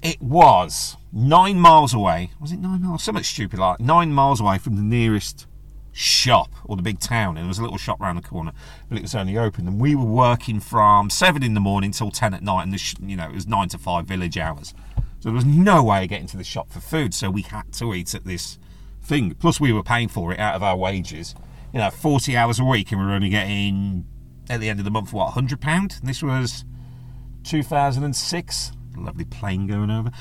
it 0.01 0.21
was 0.21 0.97
nine 1.13 1.59
miles 1.59 1.93
away. 1.93 2.31
Was 2.39 2.51
it 2.51 2.59
nine 2.59 2.81
miles? 2.81 3.03
Something 3.03 3.23
stupid 3.23 3.59
like 3.59 3.79
nine 3.79 4.13
miles 4.13 4.39
away 4.39 4.57
from 4.57 4.75
the 4.75 4.81
nearest 4.81 5.47
shop 5.93 6.53
or 6.63 6.77
the 6.77 6.81
big 6.81 6.99
town, 6.99 7.37
and 7.37 7.39
there 7.39 7.47
was 7.47 7.59
a 7.59 7.63
little 7.63 7.77
shop 7.77 7.99
around 7.99 8.15
the 8.15 8.21
corner, 8.21 8.53
but 8.87 8.97
it 8.97 9.01
was 9.01 9.13
only 9.13 9.37
open. 9.37 9.67
And 9.67 9.79
we 9.79 9.93
were 9.95 10.05
working 10.05 10.59
from 10.59 11.09
seven 11.09 11.43
in 11.43 11.53
the 11.53 11.59
morning 11.59 11.91
till 11.91 12.11
ten 12.11 12.33
at 12.33 12.41
night, 12.41 12.63
and 12.63 12.73
the 12.73 12.95
you 13.05 13.15
know 13.15 13.25
it 13.25 13.35
was 13.35 13.47
nine 13.47 13.69
to 13.69 13.77
five 13.77 14.05
village 14.05 14.37
hours. 14.37 14.73
So 15.19 15.29
there 15.29 15.33
was 15.33 15.45
no 15.45 15.83
way 15.83 16.03
of 16.03 16.09
getting 16.09 16.27
to 16.27 16.37
the 16.37 16.43
shop 16.43 16.71
for 16.71 16.79
food, 16.79 17.13
so 17.13 17.29
we 17.29 17.43
had 17.43 17.71
to 17.73 17.93
eat 17.93 18.15
at 18.15 18.25
this 18.25 18.57
thing. 19.03 19.35
Plus, 19.35 19.59
we 19.59 19.71
were 19.71 19.83
paying 19.83 20.07
for 20.07 20.33
it 20.33 20.39
out 20.39 20.55
of 20.55 20.63
our 20.63 20.75
wages. 20.75 21.35
You 21.73 21.79
know, 21.79 21.89
forty 21.89 22.35
hours 22.35 22.59
a 22.59 22.65
week, 22.65 22.91
and 22.91 22.99
we 22.99 23.05
were 23.05 23.13
only 23.13 23.29
getting 23.29 24.05
at 24.49 24.59
the 24.59 24.69
end 24.69 24.79
of 24.79 24.85
the 24.85 24.91
month 24.91 25.13
what 25.13 25.31
hundred 25.31 25.61
pound. 25.61 25.99
This 26.03 26.23
was 26.23 26.65
two 27.43 27.63
thousand 27.63 28.03
and 28.03 28.15
six. 28.15 28.71
Lovely 28.97 29.25
plane 29.25 29.67
going 29.67 29.89
over. 29.89 30.11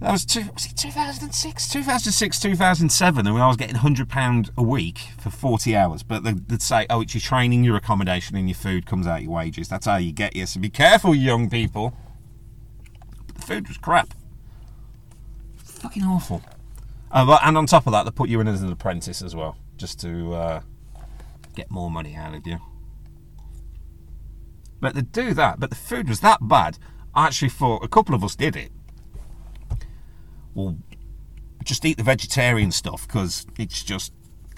That 0.00 0.12
was, 0.12 0.24
two, 0.24 0.44
was 0.54 0.64
it 0.64 0.76
2006? 0.78 1.68
2006, 1.68 2.40
2007, 2.40 3.26
and 3.26 3.38
I 3.38 3.46
was 3.46 3.58
getting 3.58 3.76
£100 3.76 4.50
a 4.56 4.62
week 4.62 4.98
for 5.18 5.28
40 5.28 5.76
hours. 5.76 6.02
But 6.02 6.24
they'd 6.24 6.62
say, 6.62 6.86
oh, 6.88 7.02
it's 7.02 7.14
your 7.14 7.20
training, 7.20 7.64
your 7.64 7.76
accommodation, 7.76 8.34
and 8.36 8.48
your 8.48 8.56
food 8.56 8.86
comes 8.86 9.06
out 9.06 9.18
of 9.18 9.24
your 9.24 9.32
wages. 9.32 9.68
That's 9.68 9.84
how 9.84 9.96
you 9.96 10.12
get 10.12 10.34
you. 10.34 10.46
So 10.46 10.58
be 10.58 10.70
careful, 10.70 11.14
young 11.14 11.50
people. 11.50 11.94
But 13.26 13.36
the 13.36 13.42
food 13.42 13.68
was 13.68 13.76
crap. 13.76 14.14
Fucking 15.56 16.04
awful. 16.04 16.42
Uh, 17.12 17.38
and 17.42 17.58
on 17.58 17.66
top 17.66 17.86
of 17.86 17.92
that, 17.92 18.04
they 18.04 18.10
put 18.10 18.30
you 18.30 18.40
in 18.40 18.48
as 18.48 18.62
an 18.62 18.72
apprentice 18.72 19.20
as 19.20 19.36
well, 19.36 19.58
just 19.76 20.00
to 20.00 20.32
uh, 20.32 20.60
get 21.54 21.70
more 21.70 21.90
money 21.90 22.14
out 22.16 22.34
of 22.34 22.46
you. 22.46 22.58
But 24.80 24.94
they 24.94 25.02
do 25.02 25.34
that, 25.34 25.60
but 25.60 25.68
the 25.68 25.76
food 25.76 26.08
was 26.08 26.20
that 26.20 26.38
bad. 26.48 26.78
I 27.14 27.26
actually 27.26 27.50
thought 27.50 27.84
a 27.84 27.88
couple 27.88 28.14
of 28.14 28.24
us 28.24 28.34
did 28.34 28.56
it 28.56 28.72
well, 30.54 30.76
just 31.64 31.84
eat 31.84 31.96
the 31.96 32.02
vegetarian 32.02 32.70
stuff 32.72 33.06
because 33.06 33.46
it's 33.58 33.82
just 33.82 34.12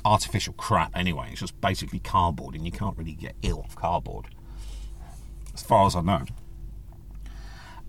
artificial 0.05 0.53
crap 0.55 0.97
anyway. 0.97 1.29
It's 1.33 1.41
just 1.41 1.61
basically 1.61 1.99
cardboard, 1.99 2.55
and 2.55 2.65
you 2.65 2.73
can't 2.73 2.97
really 2.97 3.13
get 3.15 3.35
ill 3.43 3.61
off 3.61 3.75
cardboard, 3.77 4.27
as 5.55 5.63
far 5.63 5.87
as 5.87 5.95
I 5.97 6.01
know. 6.01 6.25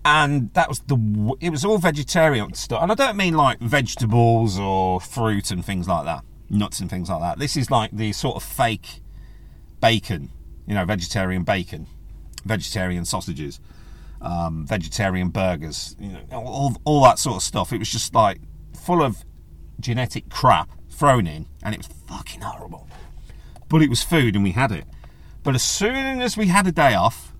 and 0.04 0.52
that 0.54 0.68
was 0.68 0.80
the 0.80 1.36
it 1.40 1.50
was 1.50 1.64
all 1.64 1.78
vegetarian 1.78 2.52
stuff 2.52 2.82
and 2.82 2.92
i 2.92 2.94
don't 2.94 3.16
mean 3.16 3.34
like 3.34 3.58
vegetables 3.60 4.58
or 4.58 5.00
fruit 5.00 5.50
and 5.50 5.64
things 5.64 5.88
like 5.88 6.04
that 6.04 6.22
nuts 6.50 6.78
and 6.80 6.90
things 6.90 7.08
like 7.08 7.20
that 7.20 7.38
this 7.38 7.56
is 7.56 7.70
like 7.70 7.90
the 7.90 8.12
sort 8.12 8.36
of 8.36 8.42
fake 8.42 9.00
bacon 9.80 10.30
you 10.66 10.74
know 10.74 10.84
vegetarian 10.84 11.42
bacon 11.42 11.86
vegetarian 12.44 13.04
sausages 13.04 13.60
um, 14.24 14.66
vegetarian 14.66 15.28
burgers 15.28 15.94
you 16.00 16.08
know 16.08 16.20
all, 16.32 16.76
all 16.84 17.02
that 17.04 17.18
sort 17.18 17.36
of 17.36 17.42
stuff. 17.42 17.72
It 17.72 17.78
was 17.78 17.90
just 17.90 18.14
like 18.14 18.40
full 18.76 19.02
of 19.02 19.24
genetic 19.80 20.28
crap 20.30 20.70
thrown 20.90 21.26
in 21.26 21.46
and 21.62 21.74
it 21.74 21.78
was 21.78 21.88
fucking 22.08 22.40
horrible. 22.40 22.88
But 23.68 23.82
it 23.82 23.90
was 23.90 24.02
food 24.02 24.34
and 24.34 24.44
we 24.44 24.52
had 24.52 24.72
it. 24.72 24.84
But 25.42 25.54
as 25.54 25.62
soon 25.62 26.22
as 26.22 26.36
we 26.36 26.46
had 26.46 26.66
a 26.66 26.72
day 26.72 26.94
off 26.94 27.34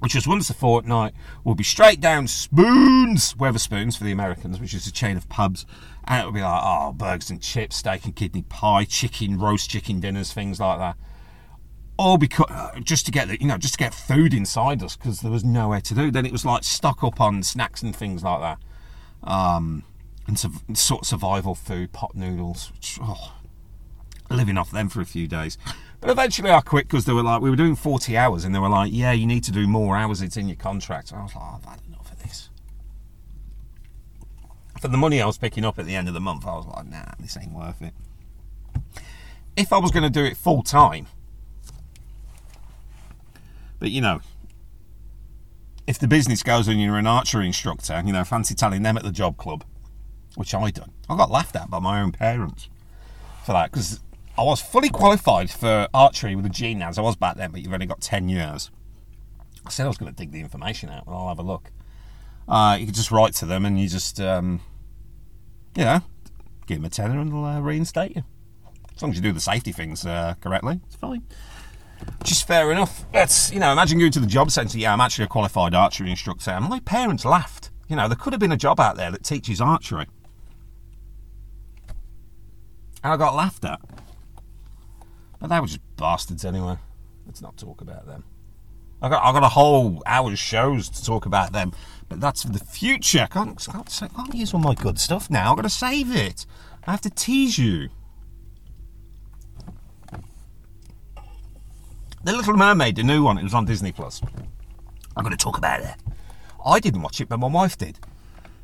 which 0.00 0.14
was 0.14 0.26
once 0.26 0.48
a 0.50 0.54
fortnight, 0.54 1.12
we'll 1.44 1.54
be 1.54 1.62
straight 1.62 2.00
down 2.00 2.26
Spoons, 2.26 3.34
Wetherspoons 3.34 3.96
for 3.96 4.04
the 4.04 4.12
Americans, 4.12 4.58
which 4.58 4.74
is 4.74 4.86
a 4.86 4.92
chain 4.92 5.16
of 5.16 5.28
pubs, 5.28 5.66
and 6.04 6.20
it'll 6.20 6.32
be 6.32 6.40
like, 6.40 6.62
oh, 6.64 6.92
burgers 6.92 7.30
and 7.30 7.40
chips, 7.40 7.76
steak 7.76 8.06
and 8.06 8.16
kidney 8.16 8.42
pie, 8.42 8.84
chicken, 8.84 9.38
roast 9.38 9.68
chicken 9.68 10.00
dinners, 10.00 10.32
things 10.32 10.58
like 10.58 10.78
that. 10.78 10.96
All 12.00 12.16
because 12.16 12.46
just 12.82 13.04
to 13.04 13.12
get 13.12 13.28
the, 13.28 13.38
you 13.38 13.46
know, 13.46 13.58
just 13.58 13.74
to 13.74 13.78
get 13.78 13.92
food 13.92 14.32
inside 14.32 14.82
us 14.82 14.96
because 14.96 15.20
there 15.20 15.30
was 15.30 15.44
nowhere 15.44 15.82
to 15.82 15.94
do. 15.94 16.10
Then 16.10 16.24
it 16.24 16.32
was 16.32 16.46
like 16.46 16.64
stuck 16.64 17.04
up 17.04 17.20
on 17.20 17.42
snacks 17.42 17.82
and 17.82 17.94
things 17.94 18.22
like 18.22 18.40
that, 18.40 19.30
um, 19.30 19.84
and 20.26 20.38
su- 20.38 20.50
sort 20.72 21.02
of 21.02 21.06
survival 21.06 21.54
food, 21.54 21.92
pot 21.92 22.14
noodles. 22.14 22.72
Which, 22.72 22.98
oh, 23.02 23.34
living 24.30 24.56
off 24.56 24.70
them 24.70 24.88
for 24.88 25.02
a 25.02 25.04
few 25.04 25.28
days. 25.28 25.58
But 26.00 26.08
eventually 26.08 26.50
I 26.50 26.62
quit 26.62 26.88
because 26.88 27.04
they 27.04 27.12
were 27.12 27.22
like, 27.22 27.42
we 27.42 27.50
were 27.50 27.56
doing 27.56 27.76
40 27.76 28.16
hours 28.16 28.46
and 28.46 28.54
they 28.54 28.58
were 28.58 28.70
like, 28.70 28.90
yeah, 28.94 29.12
you 29.12 29.26
need 29.26 29.44
to 29.44 29.52
do 29.52 29.66
more 29.66 29.94
hours, 29.98 30.22
it's 30.22 30.38
in 30.38 30.48
your 30.48 30.56
contract. 30.56 31.10
And 31.10 31.20
I 31.20 31.24
was 31.24 31.34
like, 31.34 31.44
oh, 31.44 31.56
I've 31.56 31.64
had 31.68 31.80
enough 31.86 32.10
of 32.10 32.22
this. 32.22 32.48
For 34.80 34.88
the 34.88 34.96
money 34.96 35.20
I 35.20 35.26
was 35.26 35.36
picking 35.36 35.66
up 35.66 35.78
at 35.78 35.84
the 35.84 35.94
end 35.94 36.08
of 36.08 36.14
the 36.14 36.20
month, 36.20 36.46
I 36.46 36.54
was 36.54 36.66
like, 36.66 36.86
nah, 36.86 37.12
this 37.18 37.36
ain't 37.36 37.52
worth 37.52 37.82
it. 37.82 37.92
If 39.54 39.70
I 39.70 39.78
was 39.78 39.90
going 39.90 40.04
to 40.04 40.10
do 40.10 40.24
it 40.24 40.38
full 40.38 40.62
time, 40.62 41.06
but 43.80 43.90
you 43.90 44.00
know, 44.00 44.20
if 45.86 45.98
the 45.98 46.06
business 46.06 46.44
goes 46.44 46.68
and 46.68 46.80
you're 46.80 46.98
an 46.98 47.06
archery 47.06 47.46
instructor, 47.46 48.00
you 48.06 48.12
know, 48.12 48.22
fancy 48.22 48.54
telling 48.54 48.82
them 48.82 48.96
at 48.96 49.02
the 49.02 49.10
job 49.10 49.36
club, 49.36 49.64
which 50.36 50.54
I 50.54 50.70
done. 50.70 50.92
I 51.08 51.16
got 51.16 51.30
laughed 51.30 51.56
at 51.56 51.68
by 51.68 51.80
my 51.80 52.00
own 52.00 52.12
parents 52.12 52.68
for 53.44 53.52
that 53.52 53.72
because 53.72 54.00
I 54.38 54.44
was 54.44 54.62
fully 54.62 54.88
qualified 54.88 55.50
for 55.50 55.88
archery 55.92 56.36
with 56.36 56.44
the 56.44 56.74
GNAS. 56.74 56.98
I 56.98 57.02
was 57.02 57.16
back 57.16 57.36
then, 57.36 57.50
but 57.50 57.62
you've 57.62 57.72
only 57.72 57.86
got 57.86 58.00
10 58.00 58.28
years. 58.28 58.70
I 59.66 59.70
said 59.70 59.84
I 59.84 59.88
was 59.88 59.98
going 59.98 60.12
to 60.12 60.16
dig 60.16 60.30
the 60.30 60.40
information 60.40 60.88
out, 60.88 61.06
and 61.06 61.14
I'll 61.14 61.28
have 61.28 61.38
a 61.38 61.42
look. 61.42 61.70
Uh, 62.48 62.76
you 62.78 62.86
could 62.86 62.94
just 62.94 63.10
write 63.10 63.34
to 63.34 63.46
them 63.46 63.64
and 63.64 63.78
you 63.78 63.88
just, 63.88 64.20
um, 64.20 64.60
you 65.76 65.84
know, 65.84 66.00
give 66.66 66.78
them 66.78 66.84
a 66.84 66.90
tenner 66.90 67.20
and 67.20 67.30
they'll 67.30 67.44
uh, 67.44 67.60
reinstate 67.60 68.16
you. 68.16 68.24
As 68.96 69.02
long 69.02 69.12
as 69.12 69.16
you 69.16 69.22
do 69.22 69.32
the 69.32 69.40
safety 69.40 69.72
things 69.72 70.04
uh, 70.04 70.34
correctly, 70.40 70.80
it's 70.86 70.96
fine. 70.96 71.22
Just 72.24 72.46
fair 72.46 72.70
enough. 72.70 73.04
But, 73.12 73.50
you 73.52 73.60
know, 73.60 73.72
imagine 73.72 73.98
going 73.98 74.12
to 74.12 74.20
the 74.20 74.26
job 74.26 74.50
centre, 74.50 74.78
yeah, 74.78 74.92
I'm 74.92 75.00
actually 75.00 75.24
a 75.24 75.28
qualified 75.28 75.74
archery 75.74 76.10
instructor. 76.10 76.50
And 76.50 76.68
my 76.68 76.80
parents 76.80 77.24
laughed. 77.24 77.70
You 77.88 77.96
know, 77.96 78.08
there 78.08 78.16
could 78.16 78.32
have 78.32 78.40
been 78.40 78.52
a 78.52 78.56
job 78.56 78.78
out 78.78 78.96
there 78.96 79.10
that 79.10 79.24
teaches 79.24 79.60
archery. 79.60 80.06
And 83.02 83.12
I 83.12 83.16
got 83.16 83.34
laughed 83.34 83.64
at. 83.64 83.80
But 85.38 85.48
they 85.48 85.58
were 85.58 85.66
just 85.66 85.80
bastards 85.96 86.44
anyway. 86.44 86.76
Let's 87.26 87.40
not 87.40 87.56
talk 87.56 87.80
about 87.80 88.06
them. 88.06 88.24
I 89.02 89.08
got 89.08 89.24
I 89.24 89.32
got 89.32 89.42
a 89.42 89.48
whole 89.48 90.02
hour's 90.04 90.38
shows 90.38 90.90
to 90.90 91.04
talk 91.04 91.24
about 91.24 91.52
them, 91.52 91.72
but 92.08 92.20
that's 92.20 92.42
for 92.42 92.50
the 92.50 92.58
future. 92.58 93.22
I 93.22 93.26
can't, 93.26 93.58
can't, 93.58 94.00
can't 94.14 94.34
use 94.34 94.52
all 94.52 94.60
my 94.60 94.74
good 94.74 94.98
stuff 94.98 95.30
now. 95.30 95.50
I've 95.50 95.56
got 95.56 95.62
to 95.62 95.70
save 95.70 96.14
it. 96.14 96.44
I 96.86 96.90
have 96.90 97.00
to 97.02 97.10
tease 97.10 97.58
you. 97.58 97.88
The 102.22 102.32
Little 102.32 102.54
Mermaid, 102.54 102.96
the 102.96 103.02
new 103.02 103.22
one, 103.22 103.38
it 103.38 103.42
was 103.42 103.54
on 103.54 103.64
Disney 103.64 103.92
Plus. 103.92 104.20
I'm 105.16 105.24
going 105.24 105.36
to 105.36 105.42
talk 105.42 105.56
about 105.56 105.80
it. 105.80 105.94
I 106.64 106.78
didn't 106.78 107.00
watch 107.00 107.18
it, 107.20 107.30
but 107.30 107.38
my 107.38 107.46
wife 107.46 107.78
did. 107.78 107.98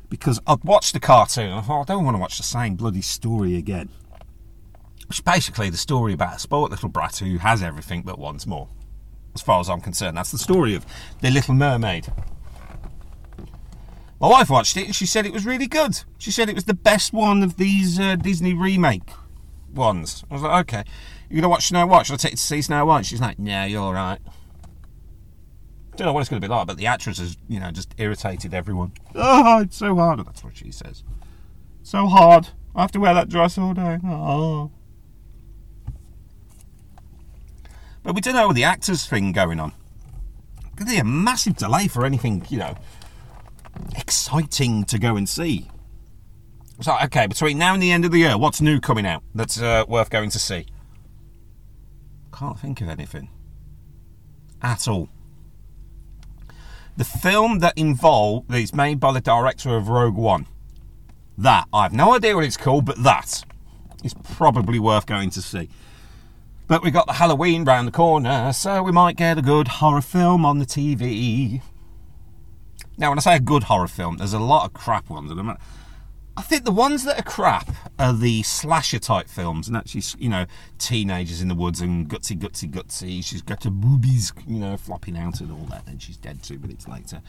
Because 0.09 0.39
I'd 0.45 0.63
watched 0.63 0.93
the 0.93 0.99
cartoon 0.99 1.51
I 1.51 1.61
thought, 1.61 1.89
I 1.89 1.93
don't 1.93 2.05
want 2.05 2.15
to 2.15 2.21
watch 2.21 2.37
the 2.37 2.43
same 2.43 2.75
bloody 2.75 3.01
story 3.01 3.55
again. 3.55 3.89
Is 5.09 5.21
basically 5.21 5.71
the 5.71 5.77
story 5.77 6.13
about 6.13 6.35
a 6.35 6.39
spoiled 6.39 6.69
little 6.69 6.89
brat 6.89 7.17
who 7.17 7.39
has 7.39 7.63
everything 7.63 8.03
but 8.03 8.19
wants 8.19 8.45
more. 8.45 8.69
As 9.33 9.41
far 9.41 9.59
as 9.59 9.69
I'm 9.69 9.81
concerned, 9.81 10.17
that's 10.17 10.31
the 10.31 10.37
story 10.37 10.75
of 10.75 10.85
The 11.21 11.31
Little 11.31 11.55
Mermaid. 11.55 12.07
My 14.19 14.27
wife 14.27 14.51
watched 14.51 14.77
it 14.77 14.85
and 14.85 14.95
she 14.95 15.07
said 15.07 15.25
it 15.25 15.33
was 15.33 15.45
really 15.45 15.67
good. 15.67 16.03
She 16.19 16.29
said 16.29 16.47
it 16.47 16.55
was 16.55 16.65
the 16.65 16.73
best 16.75 17.11
one 17.11 17.41
of 17.41 17.57
these 17.57 17.99
uh, 17.99 18.17
Disney 18.17 18.53
remake 18.53 19.09
ones. 19.73 20.23
I 20.29 20.33
was 20.33 20.43
like, 20.43 20.61
okay, 20.61 20.83
you're 21.29 21.41
gonna 21.41 21.49
watch 21.49 21.67
Snow 21.67 21.85
White? 21.85 22.05
Shall 22.05 22.15
I 22.15 22.17
take 22.17 22.31
you 22.31 22.37
to 22.37 22.43
see 22.43 22.61
Snow 22.61 22.85
White? 22.85 23.05
She's 23.05 23.21
like, 23.21 23.37
yeah, 23.39 23.65
you're 23.65 23.81
all 23.81 23.93
right. 23.93 24.19
Don't 25.97 26.05
know 26.05 26.13
what 26.13 26.19
it's 26.19 26.29
going 26.29 26.39
to 26.39 26.47
be 26.47 26.51
like, 26.53 26.67
but 26.67 26.77
the 26.77 26.85
actress 26.85 27.17
has, 27.17 27.37
you 27.47 27.59
know, 27.59 27.71
just 27.71 27.95
irritated 27.97 28.53
everyone. 28.53 28.91
Oh, 29.15 29.61
it's 29.61 29.77
so 29.77 29.95
hard. 29.95 30.23
That's 30.23 30.43
what 30.43 30.55
she 30.55 30.71
says. 30.71 31.03
So 31.81 32.05
hard. 32.05 32.49
I 32.75 32.81
have 32.81 32.91
to 32.91 32.99
wear 32.99 33.15
that 33.15 33.29
dress 33.29 33.57
all 33.57 33.73
day. 33.73 33.97
Oh. 34.05 34.69
But 38.03 38.13
we 38.13 38.21
don't 38.21 38.35
know 38.35 38.53
the 38.53 38.63
actors 38.63 39.07
thing 39.07 39.31
going 39.31 39.59
on. 39.59 39.73
Could 40.75 40.85
be 40.85 40.97
a 40.97 41.03
massive 41.03 41.57
delay 41.57 41.87
for 41.87 42.05
anything, 42.05 42.45
you 42.47 42.59
know, 42.59 42.75
exciting 43.95 44.85
to 44.85 44.99
go 44.99 45.15
and 45.15 45.27
see. 45.27 45.67
So, 46.79 46.95
okay, 47.05 47.25
between 47.25 47.57
now 47.57 47.73
and 47.73 47.81
the 47.81 47.91
end 47.91 48.05
of 48.05 48.11
the 48.11 48.19
year, 48.19 48.37
what's 48.37 48.61
new 48.61 48.79
coming 48.79 49.07
out 49.07 49.23
that's 49.33 49.59
uh, 49.59 49.83
worth 49.87 50.11
going 50.11 50.29
to 50.29 50.39
see? 50.39 50.67
Can't 52.37 52.59
think 52.59 52.81
of 52.81 52.89
anything 52.89 53.29
at 54.61 54.87
all. 54.87 55.09
The 56.95 57.03
film 57.03 57.59
that 57.59 57.75
involved 57.75 58.49
that 58.49 58.59
is 58.59 58.75
made 58.75 58.99
by 58.99 59.11
the 59.11 59.21
director 59.21 59.75
of 59.75 59.89
Rogue 59.89 60.15
One. 60.15 60.45
That 61.35 61.65
I 61.73 61.83
have 61.83 61.93
no 61.93 62.13
idea 62.13 62.35
what 62.35 62.45
it's 62.45 62.55
called, 62.55 62.85
but 62.85 63.01
that 63.01 63.43
is 64.03 64.13
probably 64.13 64.77
worth 64.77 65.07
going 65.07 65.31
to 65.31 65.41
see. 65.41 65.69
But 66.67 66.83
we 66.83 66.91
got 66.91 67.07
the 67.07 67.13
Halloween 67.13 67.63
round 67.63 67.87
the 67.87 67.91
corner, 67.91 68.53
so 68.53 68.83
we 68.83 68.91
might 68.91 69.15
get 69.15 69.39
a 69.39 69.41
good 69.41 69.67
horror 69.67 70.01
film 70.01 70.45
on 70.45 70.59
the 70.59 70.65
TV. 70.65 71.61
Now, 72.99 73.09
when 73.09 73.17
I 73.17 73.21
say 73.21 73.35
a 73.35 73.39
good 73.39 73.63
horror 73.63 73.87
film, 73.87 74.17
there's 74.17 74.33
a 74.33 74.39
lot 74.39 74.65
of 74.65 74.73
crap 74.73 75.09
ones. 75.09 75.31
I 76.37 76.43
think 76.43 76.65
the 76.65 76.71
ones 76.71 77.03
that 77.05 77.19
are 77.19 77.23
crap 77.23 77.67
are 77.97 78.13
the 78.13 78.43
slasher 78.43 78.99
type 78.99 79.27
films, 79.27 79.67
and 79.67 79.75
actually, 79.75 80.03
you 80.19 80.29
know, 80.29 80.45
teenagers 80.77 81.41
in 81.41 81.47
the 81.47 81.55
woods 81.55 81.81
and 81.81 82.07
gutsy, 82.07 82.37
gutsy, 82.37 82.69
gutsy. 82.69 83.23
She's 83.23 83.41
got 83.41 83.63
her 83.63 83.71
boobies, 83.71 84.31
you 84.45 84.59
know, 84.59 84.77
flopping 84.77 85.17
out 85.17 85.41
and 85.41 85.51
all 85.51 85.65
that. 85.71 85.87
Then 85.87 85.97
she's 85.97 86.15
dead 86.15 86.43
two 86.43 86.59
minutes 86.59 86.87
later. 86.87 87.23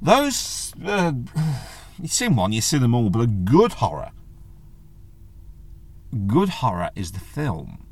Those, 0.00 0.72
uh, 0.82 1.12
you've 2.00 2.10
seen 2.10 2.36
one, 2.36 2.52
you've 2.52 2.64
seen 2.64 2.80
them 2.80 2.94
all, 2.94 3.10
but 3.10 3.20
a 3.20 3.26
good 3.26 3.74
horror, 3.74 4.12
good 6.26 6.48
horror 6.48 6.88
is 6.96 7.12
the 7.12 7.20
film 7.20 7.86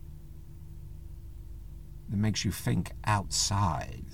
that 2.08 2.16
makes 2.16 2.46
you 2.46 2.50
think 2.50 2.92
outside. 3.04 4.06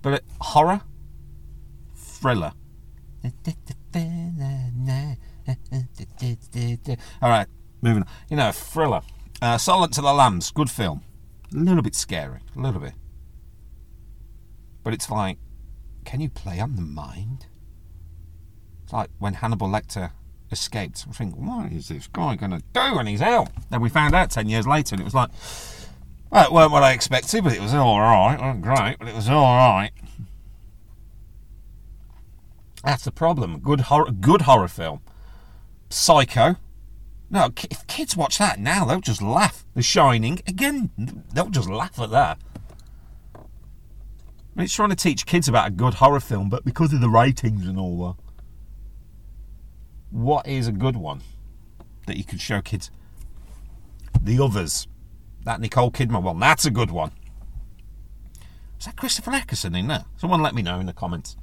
But 0.00 0.24
horror, 0.40 0.80
thriller. 1.94 2.54
All 7.20 7.28
right, 7.30 7.46
moving 7.80 8.02
on. 8.02 8.08
You 8.28 8.36
know, 8.36 8.52
thriller. 8.52 9.02
Uh, 9.40 9.58
Silence 9.58 9.98
of 9.98 10.04
the 10.04 10.12
Lambs, 10.12 10.50
good 10.50 10.70
film. 10.70 11.02
A 11.52 11.56
little 11.56 11.82
bit 11.82 11.94
scary, 11.94 12.40
a 12.56 12.60
little 12.60 12.80
bit. 12.80 12.94
But 14.84 14.94
it's 14.94 15.10
like, 15.10 15.38
can 16.04 16.20
you 16.20 16.28
play 16.28 16.60
on 16.60 16.76
the 16.76 16.82
mind? 16.82 17.46
It's 18.84 18.92
like 18.92 19.10
when 19.18 19.34
Hannibal 19.34 19.68
Lecter 19.68 20.10
escaped. 20.50 21.06
I 21.08 21.12
think, 21.12 21.34
what 21.36 21.72
is 21.72 21.88
this 21.88 22.06
guy 22.08 22.36
going 22.36 22.52
to 22.52 22.62
do 22.72 22.96
when 22.96 23.06
he's 23.06 23.22
out? 23.22 23.48
Then 23.70 23.80
we 23.80 23.88
found 23.88 24.14
out 24.14 24.30
10 24.30 24.48
years 24.48 24.66
later, 24.66 24.94
and 24.94 25.00
it 25.00 25.04
was 25.04 25.14
like, 25.14 25.30
well, 26.30 26.46
it 26.46 26.52
weren't 26.52 26.72
what 26.72 26.82
I 26.82 26.92
expected, 26.92 27.44
but 27.44 27.54
it 27.54 27.60
was 27.60 27.74
all 27.74 28.00
right. 28.00 28.34
It 28.34 28.40
wasn't 28.40 28.62
great, 28.62 28.96
but 28.98 29.08
it 29.08 29.14
was 29.14 29.28
all 29.28 29.56
right. 29.56 29.90
That's 32.84 33.04
the 33.04 33.12
problem. 33.12 33.60
Good 33.60 33.82
horror, 33.82 34.10
good 34.10 34.42
horror 34.42 34.68
film. 34.68 35.00
Psycho. 35.90 36.56
No, 37.30 37.50
if 37.70 37.86
kids 37.86 38.16
watch 38.16 38.38
that 38.38 38.60
now, 38.60 38.84
they'll 38.84 39.00
just 39.00 39.22
laugh. 39.22 39.64
The 39.74 39.82
Shining, 39.82 40.40
again, 40.46 40.90
they'll 41.32 41.48
just 41.48 41.70
laugh 41.70 41.98
at 41.98 42.10
that. 42.10 42.38
I 43.34 43.38
mean, 44.54 44.64
it's 44.64 44.74
trying 44.74 44.90
to 44.90 44.96
teach 44.96 45.24
kids 45.24 45.48
about 45.48 45.68
a 45.68 45.70
good 45.70 45.94
horror 45.94 46.20
film, 46.20 46.50
but 46.50 46.64
because 46.64 46.92
of 46.92 47.00
the 47.00 47.08
ratings 47.08 47.66
and 47.66 47.78
all 47.78 48.06
that 48.06 48.22
what 50.12 50.46
is 50.46 50.68
a 50.68 50.72
good 50.72 50.96
one 50.96 51.22
that 52.06 52.16
you 52.16 52.24
could 52.24 52.40
show 52.40 52.60
kids? 52.60 52.90
The 54.20 54.38
others. 54.38 54.86
That 55.44 55.60
Nicole 55.60 55.90
Kidman 55.90 56.22
one. 56.22 56.38
That's 56.38 56.66
a 56.66 56.70
good 56.70 56.90
one. 56.90 57.12
Is 58.78 58.84
that 58.84 58.96
Christopher 58.96 59.32
Eccleston 59.32 59.74
in 59.74 59.88
there? 59.88 60.04
Someone 60.16 60.42
let 60.42 60.54
me 60.54 60.62
know 60.62 60.78
in 60.78 60.86
the 60.86 60.92
comments. 60.92 61.36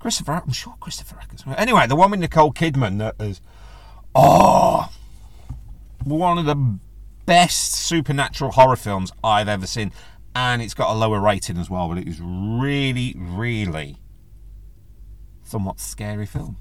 Christopher, 0.00 0.42
I'm 0.44 0.52
sure 0.52 0.74
Christopher 0.80 1.18
Eccleston. 1.22 1.54
Anyway, 1.54 1.86
the 1.86 1.94
one 1.94 2.10
with 2.10 2.20
Nicole 2.20 2.52
Kidman 2.52 2.98
that 2.98 3.14
is, 3.20 3.40
oh, 4.14 4.90
one 6.04 6.38
of 6.38 6.46
the 6.46 6.78
best 7.26 7.74
supernatural 7.74 8.52
horror 8.52 8.76
films 8.76 9.12
I've 9.22 9.48
ever 9.48 9.66
seen, 9.66 9.92
and 10.34 10.62
it's 10.62 10.74
got 10.74 10.90
a 10.90 10.98
lower 10.98 11.20
rating 11.20 11.58
as 11.58 11.68
well. 11.68 11.86
But 11.88 11.98
it 11.98 12.08
is 12.08 12.18
really, 12.22 13.14
really 13.16 13.98
somewhat 15.42 15.78
scary 15.78 16.26
film. 16.26 16.56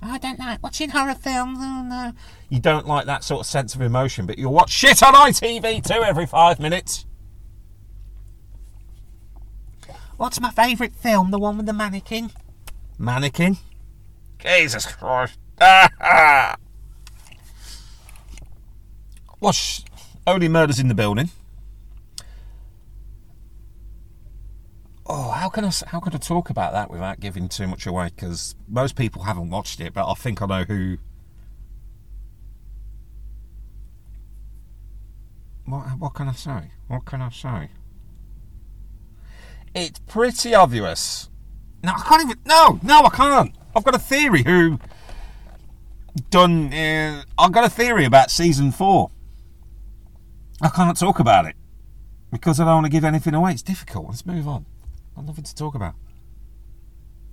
I 0.00 0.18
don't 0.18 0.38
like 0.38 0.62
watching 0.62 0.90
horror 0.90 1.14
films. 1.14 1.58
Oh 1.60 1.82
no. 1.88 2.12
You 2.48 2.60
don't 2.60 2.86
like 2.86 3.06
that 3.06 3.24
sort 3.24 3.40
of 3.40 3.46
sense 3.46 3.74
of 3.74 3.80
emotion, 3.80 4.26
but 4.26 4.38
you'll 4.38 4.52
watch 4.52 4.70
shit 4.70 5.02
on 5.02 5.14
ITV 5.14 5.84
too 5.84 6.04
every 6.04 6.26
five 6.26 6.60
minutes. 6.60 7.06
What's 10.16 10.40
my 10.40 10.50
favourite 10.50 10.94
film? 10.94 11.30
The 11.30 11.38
one 11.38 11.58
with 11.58 11.66
the 11.66 11.72
mannequin? 11.72 12.30
Mannequin? 12.98 13.58
Jesus 14.38 14.86
Christ. 14.86 15.38
Watch 19.40 19.84
Only 20.26 20.48
Murders 20.48 20.80
in 20.80 20.88
the 20.88 20.94
Building. 20.94 21.30
Oh, 25.08 25.30
how 25.30 25.48
can 25.48 25.64
I 25.64 25.70
how 25.86 26.00
can 26.00 26.14
I 26.14 26.18
talk 26.18 26.50
about 26.50 26.72
that 26.72 26.90
without 26.90 27.20
giving 27.20 27.48
too 27.48 27.66
much 27.68 27.86
away? 27.86 28.10
Because 28.14 28.56
most 28.66 28.96
people 28.96 29.22
haven't 29.22 29.50
watched 29.50 29.80
it, 29.80 29.92
but 29.92 30.10
I 30.10 30.14
think 30.14 30.42
I 30.42 30.46
know 30.46 30.64
who. 30.64 30.96
What 35.66 35.82
what 35.98 36.14
can 36.14 36.28
I 36.28 36.32
say? 36.32 36.70
What 36.88 37.04
can 37.04 37.22
I 37.22 37.28
say? 37.28 37.70
It's 39.76 39.98
pretty 39.98 40.54
obvious. 40.54 41.28
No, 41.84 41.92
I 41.92 42.00
can't 42.00 42.22
even. 42.22 42.38
No, 42.46 42.80
no, 42.82 43.02
I 43.04 43.10
can't. 43.10 43.54
I've 43.76 43.84
got 43.84 43.94
a 43.94 43.98
theory. 43.98 44.42
Who 44.42 44.78
done? 46.30 46.72
Uh, 46.72 47.22
I've 47.36 47.52
got 47.52 47.64
a 47.64 47.68
theory 47.68 48.06
about 48.06 48.30
season 48.30 48.72
four. 48.72 49.10
I 50.62 50.70
can't 50.70 50.98
talk 50.98 51.18
about 51.18 51.44
it 51.44 51.56
because 52.32 52.58
I 52.58 52.64
don't 52.64 52.76
want 52.76 52.86
to 52.86 52.90
give 52.90 53.04
anything 53.04 53.34
away. 53.34 53.52
It's 53.52 53.60
difficult. 53.60 54.06
Let's 54.06 54.24
move 54.24 54.48
on. 54.48 54.64
I've 55.14 55.26
nothing 55.26 55.44
to 55.44 55.54
talk 55.54 55.74
about. 55.74 55.94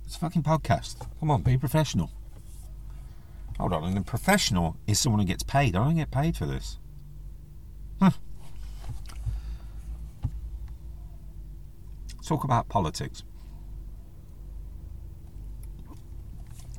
It's 0.04 0.16
a 0.16 0.18
fucking 0.18 0.42
podcast. 0.42 1.08
Come 1.20 1.30
on, 1.30 1.40
be 1.40 1.56
professional. 1.56 2.10
Hold 3.58 3.72
on, 3.72 3.84
and 3.84 3.96
a 3.96 4.02
professional 4.02 4.76
is 4.86 4.98
someone 4.98 5.20
who 5.20 5.26
gets 5.26 5.42
paid. 5.42 5.74
I 5.74 5.84
don't 5.84 5.96
get 5.96 6.10
paid 6.10 6.36
for 6.36 6.44
this. 6.44 6.76
Talk 12.24 12.44
about 12.44 12.68
politics. 12.68 13.22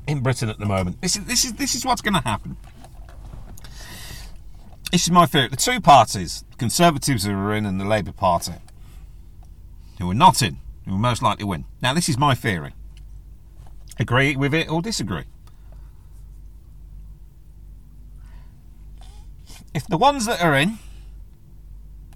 In 0.06 0.20
Britain 0.20 0.48
at 0.48 0.58
the 0.58 0.66
moment, 0.66 1.00
this 1.00 1.16
is 1.16 1.24
this 1.24 1.44
is 1.44 1.54
this 1.54 1.74
is 1.74 1.84
what's 1.84 2.00
going 2.00 2.14
to 2.14 2.20
happen. 2.20 2.56
This 4.92 5.04
is 5.04 5.10
my 5.10 5.26
theory. 5.26 5.48
The 5.48 5.56
two 5.56 5.80
parties, 5.80 6.44
the 6.50 6.56
Conservatives 6.56 7.24
who 7.24 7.32
are 7.32 7.54
in 7.54 7.66
and 7.66 7.80
the 7.80 7.84
Labour 7.84 8.12
Party, 8.12 8.54
who 9.98 10.10
are 10.10 10.14
not 10.14 10.42
in, 10.42 10.58
who 10.84 10.92
will 10.92 10.98
most 10.98 11.22
likely 11.22 11.44
win. 11.44 11.64
Now, 11.82 11.92
this 11.92 12.08
is 12.08 12.16
my 12.16 12.34
theory. 12.34 12.72
Agree 13.98 14.36
with 14.36 14.54
it 14.54 14.70
or 14.70 14.80
disagree? 14.80 15.24
If 19.74 19.86
the 19.86 19.98
ones 19.98 20.26
that 20.26 20.42
are 20.42 20.54
in 20.54 20.78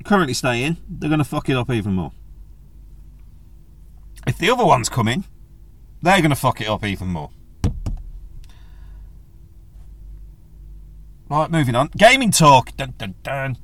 currently 0.05 0.35
stay 0.35 0.63
in, 0.63 0.79
they're 0.89 1.11
going 1.11 1.19
to 1.19 1.25
fuck 1.25 1.49
it 1.49 1.57
up 1.57 1.71
even 1.71 1.95
more. 1.95 2.13
The 4.41 4.49
other 4.49 4.65
ones 4.65 4.89
come 4.89 5.07
in, 5.07 5.25
they're 6.01 6.21
going 6.21 6.31
to 6.31 6.37
fuck 6.37 6.63
it 6.63 6.67
up 6.67 6.83
even 6.83 7.09
more. 7.09 7.29
Right, 11.29 11.51
moving 11.51 11.75
on. 11.75 11.91
Gaming 11.95 12.31
talk. 12.31 12.75
Dun, 12.75 12.95
dun, 12.97 13.17
dun. 13.23 13.59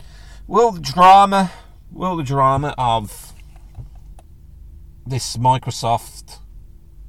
Will 0.46 0.72
the 0.72 0.80
drama, 0.80 1.50
will 1.90 2.14
the 2.14 2.22
drama 2.22 2.74
of 2.76 3.32
this 5.06 5.38
Microsoft 5.38 6.40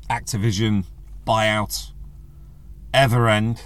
Activision 0.10 0.86
buyout 1.26 1.92
ever 2.94 3.28
end? 3.28 3.64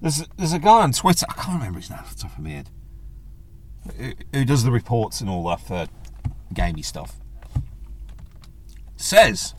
There's 0.00 0.24
there's 0.38 0.54
a 0.54 0.58
guy 0.58 0.80
on 0.80 0.92
Twitter. 0.92 1.26
I 1.28 1.34
can't 1.34 1.58
remember 1.58 1.78
his 1.78 1.90
name 1.90 1.98
off 1.98 2.14
the 2.16 2.22
top 2.22 2.38
of 2.38 2.42
my 2.42 2.50
head. 2.50 2.70
Who, 3.98 4.12
who 4.32 4.44
does 4.46 4.64
the 4.64 4.72
reports 4.72 5.20
and 5.20 5.28
all 5.28 5.46
that 5.48 5.60
for 5.60 5.88
gamey 6.54 6.82
stuff? 6.82 7.20
Says 8.98 9.54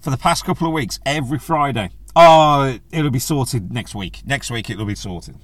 for 0.00 0.10
the 0.10 0.16
past 0.16 0.44
couple 0.44 0.66
of 0.66 0.72
weeks, 0.72 1.00
every 1.04 1.38
Friday. 1.38 1.90
Oh, 2.14 2.78
it'll 2.92 3.10
be 3.10 3.18
sorted 3.18 3.72
next 3.72 3.94
week. 3.94 4.22
Next 4.24 4.50
week 4.50 4.70
it'll 4.70 4.84
be 4.84 4.94
sorted. 4.94 5.36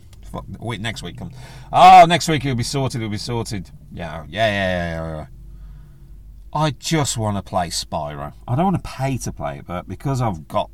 Wait, 0.60 0.80
next 0.80 1.02
week 1.02 1.16
comes. 1.16 1.34
Oh, 1.72 2.04
next 2.08 2.28
week 2.28 2.44
it'll 2.44 2.56
be 2.56 2.62
sorted. 2.62 3.00
It'll 3.00 3.10
be 3.10 3.16
sorted. 3.16 3.70
Yeah, 3.92 4.24
yeah, 4.28 4.46
yeah, 4.46 4.90
yeah. 4.92 5.16
yeah. 5.16 5.26
I 6.52 6.70
just 6.70 7.18
want 7.18 7.36
to 7.36 7.42
play 7.42 7.68
Spyro. 7.68 8.34
I 8.46 8.54
don't 8.54 8.66
want 8.66 8.84
to 8.84 8.88
pay 8.88 9.16
to 9.18 9.32
play 9.32 9.58
it, 9.58 9.66
but 9.66 9.88
because 9.88 10.20
I've 10.20 10.46
got 10.46 10.70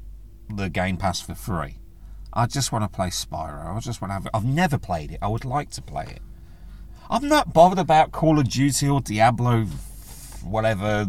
the 0.55 0.69
Game 0.69 0.97
Pass 0.97 1.21
for 1.21 1.35
free, 1.35 1.79
I 2.33 2.47
just 2.47 2.73
want 2.73 2.85
to 2.85 2.95
play 2.95 3.09
Spyro. 3.09 3.75
I 3.75 3.81
just 3.81 4.03
want 4.03 4.11
to 4.11 4.15
have 4.15 4.27
it. 4.27 4.33
I've 4.35 4.45
never 4.45 4.79
played 4.79 5.13
it. 5.13 5.19
I 5.23 5.29
would 5.29 5.45
like 5.45 5.71
to 5.71 5.83
play 5.83 6.05
it. 6.05 6.23
I'm 7.09 7.29
not 7.29 7.55
bothered 7.55 7.79
about 7.79 8.13
Call 8.13 8.39
of 8.39 8.49
Duty 8.49 8.89
or 8.89 9.01
Diablo, 9.01 9.65
whatever. 10.43 11.07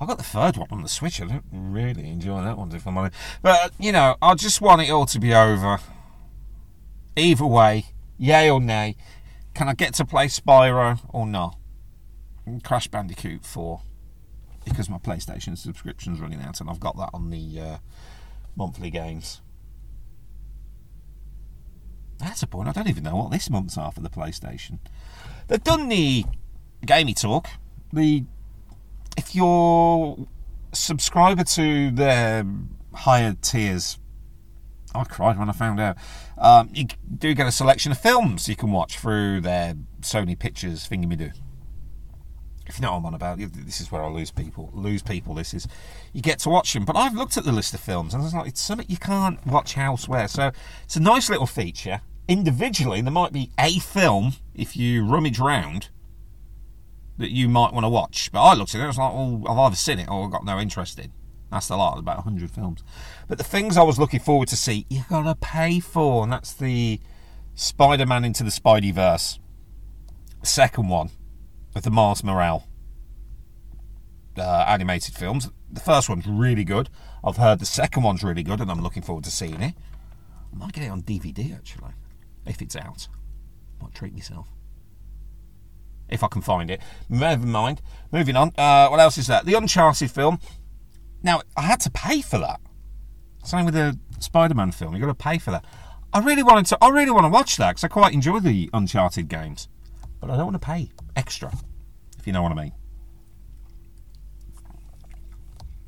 I 0.00 0.06
got 0.06 0.18
the 0.18 0.24
third 0.24 0.56
one 0.56 0.68
on 0.70 0.82
the 0.82 0.88
Switch. 0.88 1.20
I 1.20 1.26
don't 1.26 1.44
really 1.52 2.08
enjoy 2.08 2.42
that 2.42 2.58
one, 2.58 2.72
if 2.74 2.86
I'm 2.86 2.98
honest. 2.98 3.14
But 3.42 3.72
you 3.78 3.92
know, 3.92 4.16
I 4.20 4.34
just 4.34 4.60
want 4.60 4.82
it 4.82 4.90
all 4.90 5.06
to 5.06 5.18
be 5.18 5.34
over. 5.34 5.78
Either 7.16 7.46
way, 7.46 7.86
yay 8.18 8.50
or 8.50 8.60
nay, 8.60 8.96
can 9.54 9.68
I 9.68 9.74
get 9.74 9.94
to 9.94 10.04
play 10.04 10.26
Spyro 10.26 11.00
or 11.08 11.26
not? 11.26 11.56
Crash 12.62 12.88
Bandicoot 12.88 13.44
4 13.44 13.80
because 14.66 14.90
my 14.90 14.98
PlayStation 14.98 15.56
subscription's 15.56 16.20
running 16.20 16.42
out 16.42 16.60
and 16.60 16.68
I've 16.68 16.80
got 16.80 16.96
that 16.98 17.10
on 17.14 17.30
the 17.30 17.60
uh, 17.60 17.76
monthly 18.56 18.90
games. 18.90 19.40
That's 22.18 22.42
a 22.42 22.46
point. 22.46 22.68
I 22.68 22.72
don't 22.72 22.88
even 22.88 23.04
know 23.04 23.16
what 23.16 23.30
this 23.30 23.48
month's 23.48 23.78
are 23.78 23.92
for 23.92 24.00
the 24.00 24.10
PlayStation. 24.10 24.78
They've 25.48 25.62
done 25.62 25.88
the 25.88 26.24
gamey 26.84 27.14
talk. 27.14 27.48
The 27.92 28.24
if 29.16 29.34
you're 29.34 30.26
subscriber 30.72 31.44
to 31.44 31.90
their 31.90 32.46
higher 32.94 33.34
tiers, 33.40 33.98
I 34.94 35.04
cried 35.04 35.38
when 35.38 35.48
I 35.48 35.52
found 35.52 35.80
out. 35.80 35.96
Um, 36.38 36.70
you 36.72 36.86
do 37.16 37.34
get 37.34 37.46
a 37.46 37.52
selection 37.52 37.92
of 37.92 37.98
films 37.98 38.48
you 38.48 38.56
can 38.56 38.70
watch 38.70 38.98
through 38.98 39.40
their 39.40 39.74
Sony 40.00 40.38
Pictures 40.38 40.88
thingy-me-do. 40.88 41.30
If 42.66 42.78
you 42.78 42.82
know 42.82 42.92
what 42.92 42.98
I'm 42.98 43.06
on 43.06 43.14
about, 43.14 43.38
this 43.38 43.80
is 43.80 43.92
where 43.92 44.02
I 44.02 44.08
lose 44.08 44.32
people. 44.32 44.70
Lose 44.72 45.02
people. 45.02 45.34
This 45.34 45.54
is 45.54 45.68
you 46.12 46.20
get 46.20 46.40
to 46.40 46.48
watch 46.48 46.72
them. 46.72 46.84
But 46.84 46.96
I've 46.96 47.14
looked 47.14 47.36
at 47.36 47.44
the 47.44 47.52
list 47.52 47.74
of 47.74 47.80
films 47.80 48.12
and 48.12 48.24
it's 48.24 48.34
like 48.34 48.48
it's 48.48 48.60
something 48.60 48.86
you 48.88 48.96
can't 48.96 49.44
watch 49.46 49.78
elsewhere. 49.78 50.26
So 50.26 50.50
it's 50.82 50.96
a 50.96 51.00
nice 51.00 51.30
little 51.30 51.46
feature. 51.46 52.00
Individually, 52.26 53.00
there 53.02 53.12
might 53.12 53.32
be 53.32 53.52
a 53.56 53.78
film 53.78 54.32
if 54.52 54.76
you 54.76 55.06
rummage 55.06 55.38
round 55.38 55.90
that 57.18 57.30
you 57.30 57.48
might 57.48 57.72
want 57.72 57.84
to 57.84 57.88
watch. 57.88 58.30
But 58.32 58.42
I 58.42 58.54
looked 58.54 58.74
at 58.74 58.80
it, 58.80 58.84
I 58.84 58.86
was 58.88 58.98
like, 58.98 59.12
well, 59.12 59.42
I've 59.48 59.58
either 59.58 59.76
seen 59.76 59.98
it 59.98 60.08
or 60.08 60.24
I've 60.24 60.32
got 60.32 60.44
no 60.44 60.58
interest 60.58 60.98
in. 60.98 61.12
That's 61.50 61.70
a 61.70 61.76
lot, 61.76 61.98
about 61.98 62.16
100 62.16 62.50
films. 62.50 62.82
But 63.28 63.38
the 63.38 63.44
things 63.44 63.76
I 63.76 63.82
was 63.82 63.98
looking 63.98 64.20
forward 64.20 64.48
to 64.48 64.56
see, 64.56 64.86
you 64.90 65.02
got 65.08 65.22
to 65.22 65.34
pay 65.34 65.80
for, 65.80 66.24
and 66.24 66.32
that's 66.32 66.52
the 66.52 67.00
Spider 67.54 68.04
Man 68.04 68.24
Into 68.24 68.42
the 68.42 68.50
Spider-Verse. 68.50 69.38
Second 70.42 70.88
one, 70.88 71.10
of 71.74 71.82
the 71.82 71.90
Miles 71.90 72.22
Morales 72.24 72.62
uh, 74.38 74.64
animated 74.68 75.14
films. 75.14 75.50
The 75.70 75.80
first 75.80 76.08
one's 76.08 76.26
really 76.26 76.64
good. 76.64 76.88
I've 77.24 77.36
heard 77.36 77.58
the 77.58 77.66
second 77.66 78.02
one's 78.02 78.22
really 78.22 78.42
good, 78.42 78.60
and 78.60 78.70
I'm 78.70 78.82
looking 78.82 79.02
forward 79.02 79.24
to 79.24 79.30
seeing 79.30 79.62
it. 79.62 79.74
I 80.52 80.56
might 80.56 80.72
get 80.72 80.84
it 80.84 80.88
on 80.88 81.02
DVD 81.02 81.54
actually, 81.54 81.92
if 82.44 82.62
it's 82.62 82.76
out. 82.76 83.08
Might 83.80 83.94
treat 83.94 84.14
myself 84.14 84.48
if 86.08 86.22
I 86.22 86.28
can 86.28 86.42
find 86.42 86.70
it. 86.70 86.80
Never 87.08 87.46
mind. 87.46 87.82
Moving 88.12 88.36
on. 88.36 88.52
Uh, 88.56 88.88
what 88.88 89.00
else 89.00 89.18
is 89.18 89.26
that? 89.26 89.44
The 89.44 89.54
Uncharted 89.54 90.10
film. 90.10 90.38
Now, 91.22 91.42
I 91.56 91.62
had 91.62 91.80
to 91.80 91.90
pay 91.90 92.20
for 92.20 92.38
that. 92.38 92.60
Same 93.44 93.64
with 93.64 93.74
the 93.74 93.98
Spider-Man 94.18 94.72
film. 94.72 94.94
You've 94.94 95.02
got 95.02 95.08
to 95.08 95.14
pay 95.14 95.38
for 95.38 95.50
that. 95.50 95.64
I 96.12 96.20
really 96.20 96.42
wanted 96.42 96.66
to. 96.66 96.78
I 96.80 96.88
really 96.88 97.10
want 97.10 97.24
to 97.24 97.28
watch 97.28 97.56
that 97.56 97.72
because 97.72 97.84
I 97.84 97.88
quite 97.88 98.14
enjoy 98.14 98.40
the 98.40 98.70
Uncharted 98.72 99.28
games, 99.28 99.68
but 100.20 100.30
I 100.30 100.36
don't 100.36 100.46
want 100.46 100.60
to 100.60 100.66
pay 100.66 100.90
extra. 101.14 101.52
If 102.18 102.26
you 102.26 102.32
know 102.32 102.42
what 102.42 102.52
I 102.52 102.54
mean. 102.54 102.72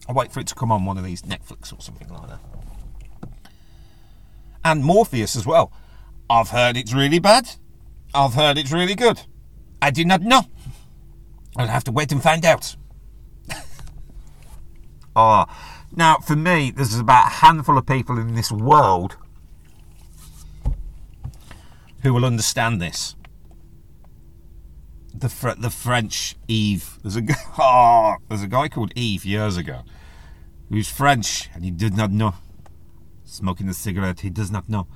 I'll 0.09 0.15
wait 0.15 0.33
for 0.33 0.41
it 0.41 0.47
to 0.49 0.55
come 0.55 0.73
on 0.73 0.85
one 0.85 0.97
of 0.97 1.05
these 1.05 1.23
Netflix 1.23 1.73
or 1.73 1.81
something 1.81 2.09
like 2.09 2.29
that. 2.29 2.41
And 4.65 4.83
Morbius 4.83 5.37
as 5.37 5.47
well. 5.47 5.73
I've 6.31 6.51
heard 6.51 6.77
it's 6.77 6.93
really 6.93 7.19
bad. 7.19 7.51
I've 8.15 8.35
heard 8.35 8.59
it's 8.59 8.73
really 8.73 8.95
good. 8.95 9.21
I 9.81 9.91
did 9.91 10.07
not 10.07 10.23
know. 10.23 10.43
I'll 11.57 11.67
have 11.67 11.85
to 11.85 11.93
wait 11.93 12.13
and 12.13 12.23
find 12.23 12.45
out. 12.45 12.77
oh, 15.17 15.45
now 15.97 16.17
for 16.17 16.37
me, 16.37 16.71
there's 16.71 16.99
about 16.99 17.27
a 17.27 17.31
handful 17.31 17.79
of 17.79 17.87
people 17.87 18.19
in 18.19 18.35
this 18.35 18.53
world 18.53 19.17
who 22.03 22.13
will 22.13 22.25
understand 22.25 22.81
this. 22.81 23.15
The 25.15 25.29
Fr- 25.29 25.59
the 25.59 25.71
French 25.71 26.37
Yves. 26.49 26.99
There's 27.03 27.17
a 27.17 27.23
g- 27.23 27.35
oh, 27.59 28.17
there's 28.29 28.43
a 28.43 28.47
guy 28.49 28.69
called 28.69 28.93
Yves 28.97 29.25
years 29.25 29.57
ago 29.57 29.83
who's 30.69 30.89
French 30.89 31.49
and 31.55 31.65
he 31.65 31.71
did 31.71 31.97
not 31.97 32.13
know. 32.13 32.35
Smoking 33.25 33.69
a 33.69 33.75
cigarette, 33.75 34.21
he 34.21 34.31
does 34.31 34.51
not 34.51 34.69
know. 34.69 34.87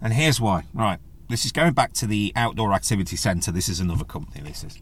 And 0.00 0.12
here's 0.12 0.40
why. 0.40 0.64
Right, 0.72 0.98
this 1.30 1.44
is 1.44 1.52
going 1.52 1.72
back 1.72 1.92
to 1.94 2.06
the 2.06 2.32
outdoor 2.34 2.72
activity 2.72 3.16
centre. 3.16 3.52
This 3.52 3.68
is 3.68 3.80
another 3.80 4.04
company. 4.04 4.42
This 4.42 4.64
is. 4.64 4.78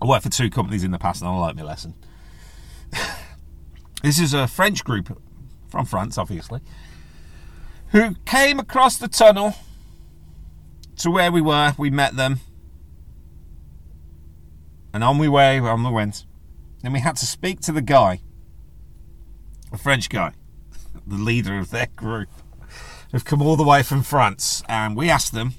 I 0.00 0.06
worked 0.06 0.24
for 0.24 0.28
two 0.28 0.50
companies 0.50 0.84
in 0.84 0.90
the 0.90 0.98
past, 0.98 1.22
and 1.22 1.30
I 1.30 1.36
like 1.36 1.56
my 1.56 1.62
lesson. 1.62 1.94
this 4.02 4.18
is 4.18 4.34
a 4.34 4.46
French 4.46 4.84
group 4.84 5.20
from 5.68 5.86
France, 5.86 6.18
obviously, 6.18 6.60
who 7.88 8.14
came 8.26 8.58
across 8.58 8.98
the 8.98 9.08
tunnel 9.08 9.54
to 10.98 11.10
where 11.10 11.32
we 11.32 11.40
were. 11.40 11.74
We 11.78 11.88
met 11.88 12.16
them, 12.16 12.40
and 14.92 15.02
on 15.02 15.18
we 15.18 15.28
way, 15.28 15.58
on 15.58 15.82
we 15.82 15.90
went. 15.90 16.26
Then 16.82 16.92
we 16.92 17.00
had 17.00 17.16
to 17.16 17.26
speak 17.26 17.60
to 17.60 17.72
the 17.72 17.82
guy, 17.82 18.20
a 19.72 19.78
French 19.78 20.10
guy, 20.10 20.32
the 21.06 21.16
leader 21.16 21.58
of 21.58 21.70
their 21.70 21.88
group, 21.96 22.28
who've 23.10 23.24
come 23.24 23.42
all 23.42 23.56
the 23.56 23.64
way 23.64 23.82
from 23.82 24.02
France, 24.02 24.62
and 24.68 24.96
we 24.96 25.10
asked 25.10 25.32
them, 25.32 25.54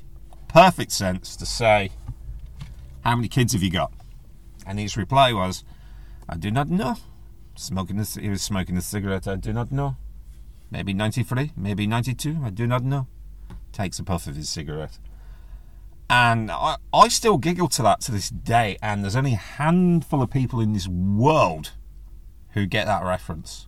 perfect 0.48 0.92
sense, 0.92 1.36
to 1.36 1.46
say, 1.46 1.92
"How 3.02 3.16
many 3.16 3.28
kids 3.28 3.54
have 3.54 3.64
you 3.64 3.72
got?" 3.72 3.92
And 4.66 4.80
his 4.80 4.98
reply 4.98 5.34
was, 5.34 5.64
"I 6.28 6.38
do 6.38 6.52
not 6.52 6.70
know." 6.70 6.98
Smoking, 7.56 8.00
a, 8.00 8.04
he 8.04 8.30
was 8.30 8.44
smoking 8.44 8.78
a 8.78 8.82
cigarette. 8.82 9.28
I 9.28 9.36
do 9.36 9.52
not 9.52 9.72
know. 9.72 9.96
Maybe 10.70 10.94
ninety-three, 10.94 11.54
maybe 11.56 11.88
ninety-two. 11.88 12.42
I 12.44 12.50
do 12.50 12.68
not 12.68 12.84
know. 12.84 13.08
Takes 13.72 14.00
a 14.00 14.04
puff 14.04 14.28
of 14.28 14.36
his 14.36 14.50
cigarette. 14.50 15.00
And 16.10 16.52
I, 16.52 16.78
I 16.94 17.08
still 17.08 17.38
giggle 17.38 17.68
to 17.70 17.82
that 17.84 18.02
to 18.02 18.12
this 18.12 18.30
day. 18.30 18.78
And 18.82 19.04
there's 19.04 19.16
only 19.16 19.34
a 19.34 19.38
handful 19.38 20.22
of 20.22 20.30
people 20.30 20.60
in 20.60 20.74
this 20.74 20.88
world 20.88 21.72
who 22.52 22.66
get 22.66 22.86
that 22.86 23.04
reference. 23.04 23.67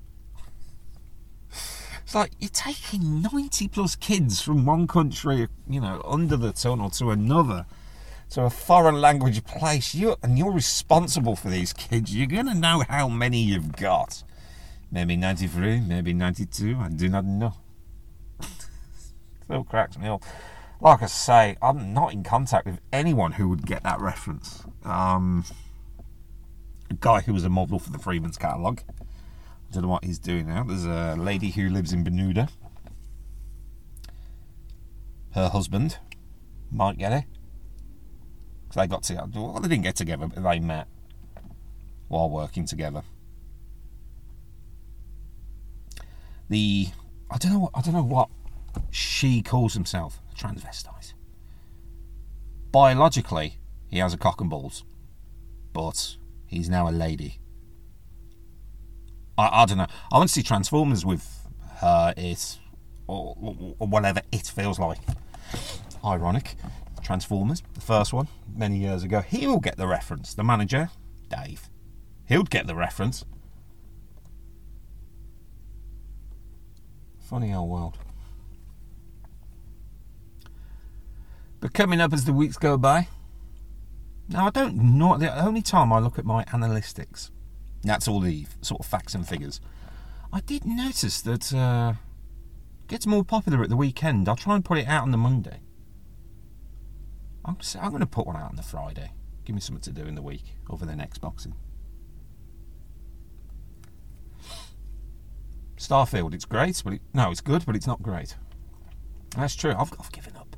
It's 2.09 2.15
like 2.15 2.31
you're 2.39 2.49
taking 2.49 3.21
90 3.21 3.67
plus 3.67 3.95
kids 3.95 4.41
from 4.41 4.65
one 4.65 4.87
country, 4.87 5.47
you 5.69 5.79
know, 5.79 6.01
under 6.03 6.37
the 6.37 6.51
tunnel 6.51 6.89
to 6.89 7.11
another, 7.11 7.67
to 8.31 8.45
a 8.45 8.49
foreign 8.49 8.99
language 8.99 9.43
place. 9.43 9.93
You 9.93 10.15
and 10.23 10.35
you're 10.35 10.51
responsible 10.51 11.35
for 11.35 11.51
these 11.51 11.71
kids. 11.71 12.15
You're 12.15 12.25
gonna 12.25 12.55
know 12.55 12.83
how 12.89 13.09
many 13.09 13.43
you've 13.43 13.73
got. 13.73 14.23
Maybe 14.91 15.17
93, 15.17 15.81
maybe 15.81 16.13
92. 16.13 16.77
I 16.79 16.89
do 16.89 17.09
not 17.09 17.25
know. 17.25 17.53
Still 19.45 19.63
cracks 19.65 19.95
me 19.95 20.07
up 20.07 20.23
like 20.81 21.03
I 21.03 21.05
say, 21.05 21.57
I'm 21.61 21.93
not 21.93 22.13
in 22.13 22.23
contact 22.23 22.65
with 22.65 22.79
anyone 22.91 23.33
who 23.33 23.49
would 23.49 23.67
get 23.67 23.83
that 23.83 23.99
reference. 23.99 24.63
Um, 24.83 25.45
a 26.89 26.95
guy 26.95 27.21
who 27.21 27.33
was 27.33 27.43
a 27.43 27.49
model 27.49 27.77
for 27.77 27.91
the 27.91 27.99
Freeman's 27.99 28.39
catalogue. 28.39 28.81
Don't 29.71 29.83
know 29.83 29.89
what 29.89 30.03
he's 30.03 30.19
doing 30.19 30.47
now. 30.47 30.63
There's 30.63 30.85
a 30.85 31.15
lady 31.17 31.51
who 31.51 31.69
lives 31.69 31.93
in 31.93 32.03
Bermuda. 32.03 32.49
Her 35.31 35.49
husband 35.49 35.97
might 36.71 36.97
get 36.97 37.11
it. 37.11 37.25
Because 38.63 38.81
they 38.81 38.87
got 38.87 39.03
together. 39.03 39.27
Well, 39.33 39.59
they 39.59 39.67
didn't 39.67 39.83
get 39.83 39.95
together, 39.95 40.27
but 40.27 40.43
they 40.43 40.59
met 40.59 40.87
while 42.07 42.29
working 42.29 42.65
together. 42.65 43.03
The 46.49 46.87
I 47.29 47.37
don't 47.37 47.53
know 47.53 47.59
what 47.59 47.71
I 47.75 47.81
don't 47.81 47.93
know 47.93 48.03
what 48.03 48.29
she 48.89 49.41
calls 49.43 49.75
himself 49.75 50.19
a 50.31 50.35
transvestite. 50.35 51.13
Biologically, 52.71 53.59
he 53.87 53.99
has 53.99 54.13
a 54.13 54.17
cock 54.17 54.41
and 54.41 54.49
balls, 54.49 54.83
but 55.73 56.17
he's 56.47 56.69
now 56.69 56.89
a 56.89 56.91
lady. 56.91 57.39
I, 59.39 59.61
I 59.61 59.65
don't 59.65 59.77
know. 59.77 59.87
I 60.11 60.17
want 60.17 60.27
to 60.27 60.33
see 60.33 60.43
Transformers 60.43 61.05
with 61.05 61.47
her, 61.77 62.13
it, 62.17 62.59
or, 63.07 63.35
or 63.79 63.87
whatever 63.87 64.21
it 64.31 64.47
feels 64.47 64.77
like. 64.79 64.99
Ironic. 66.03 66.55
Transformers, 67.01 67.63
the 67.73 67.81
first 67.81 68.13
one, 68.13 68.27
many 68.53 68.77
years 68.77 69.03
ago. 69.03 69.21
He 69.21 69.47
will 69.47 69.59
get 69.59 69.77
the 69.77 69.87
reference. 69.87 70.33
The 70.33 70.43
manager, 70.43 70.91
Dave, 71.29 71.69
he'll 72.27 72.43
get 72.43 72.67
the 72.67 72.75
reference. 72.75 73.25
Funny 77.17 77.53
old 77.53 77.69
world. 77.69 77.97
But 81.61 81.73
coming 81.73 81.99
up 81.99 82.13
as 82.13 82.25
the 82.25 82.33
weeks 82.33 82.57
go 82.57 82.77
by, 82.77 83.07
now 84.27 84.47
I 84.47 84.49
don't 84.51 84.75
know. 84.75 85.17
The 85.17 85.35
only 85.43 85.61
time 85.61 85.91
I 85.91 85.99
look 85.99 86.19
at 86.19 86.25
my 86.25 86.43
analytics, 86.45 87.31
that's 87.83 88.07
all 88.07 88.19
the 88.19 88.45
sort 88.61 88.81
of 88.81 88.85
facts 88.85 89.15
and 89.15 89.27
figures. 89.27 89.61
I 90.31 90.41
did 90.41 90.65
notice 90.65 91.21
that 91.21 91.53
uh, 91.53 91.93
gets 92.87 93.07
more 93.07 93.23
popular 93.23 93.63
at 93.63 93.69
the 93.69 93.77
weekend. 93.77 94.27
I'll 94.29 94.35
try 94.35 94.55
and 94.55 94.63
put 94.65 94.77
it 94.77 94.87
out 94.87 95.03
on 95.03 95.11
the 95.11 95.17
Monday. 95.17 95.61
I'm, 97.45 97.57
I'm 97.79 97.89
going 97.89 98.01
to 98.01 98.05
put 98.05 98.27
one 98.27 98.35
out 98.35 98.49
on 98.49 98.55
the 98.55 98.61
Friday. 98.61 99.11
Give 99.45 99.55
me 99.55 99.61
something 99.61 99.81
to 99.81 100.01
do 100.01 100.07
in 100.07 100.15
the 100.15 100.21
week 100.21 100.55
over 100.69 100.85
the 100.85 100.95
next 100.95 101.19
boxing. 101.19 101.55
Starfield, 105.77 106.33
it's 106.33 106.45
great, 106.45 106.81
but 106.83 106.93
it, 106.93 107.01
no, 107.13 107.31
it's 107.31 107.41
good, 107.41 107.65
but 107.65 107.75
it's 107.75 107.87
not 107.87 108.03
great. 108.03 108.35
That's 109.35 109.55
true. 109.55 109.73
I've, 109.77 109.93
I've 109.99 110.11
given 110.11 110.35
up. 110.35 110.55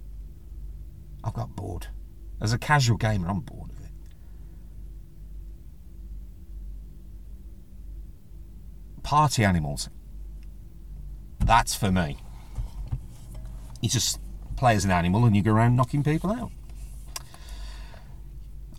I've 1.24 1.34
got 1.34 1.56
bored. 1.56 1.88
As 2.42 2.52
a 2.54 2.58
casual 2.58 2.98
gamer, 2.98 3.30
I'm 3.30 3.42
bored 3.42 3.70
of 3.70 3.80
it. 3.80 3.92
Party 9.12 9.43
animals. 9.43 9.89
That's 11.39 11.76
for 11.76 11.91
me. 11.91 12.15
You 13.82 13.89
just 13.89 14.21
play 14.56 14.74
as 14.74 14.86
an 14.86 14.91
animal 14.91 15.26
and 15.26 15.36
you 15.36 15.41
go 15.41 15.52
around 15.52 15.76
knocking 15.76 16.02
people 16.02 16.32
out. 16.32 16.50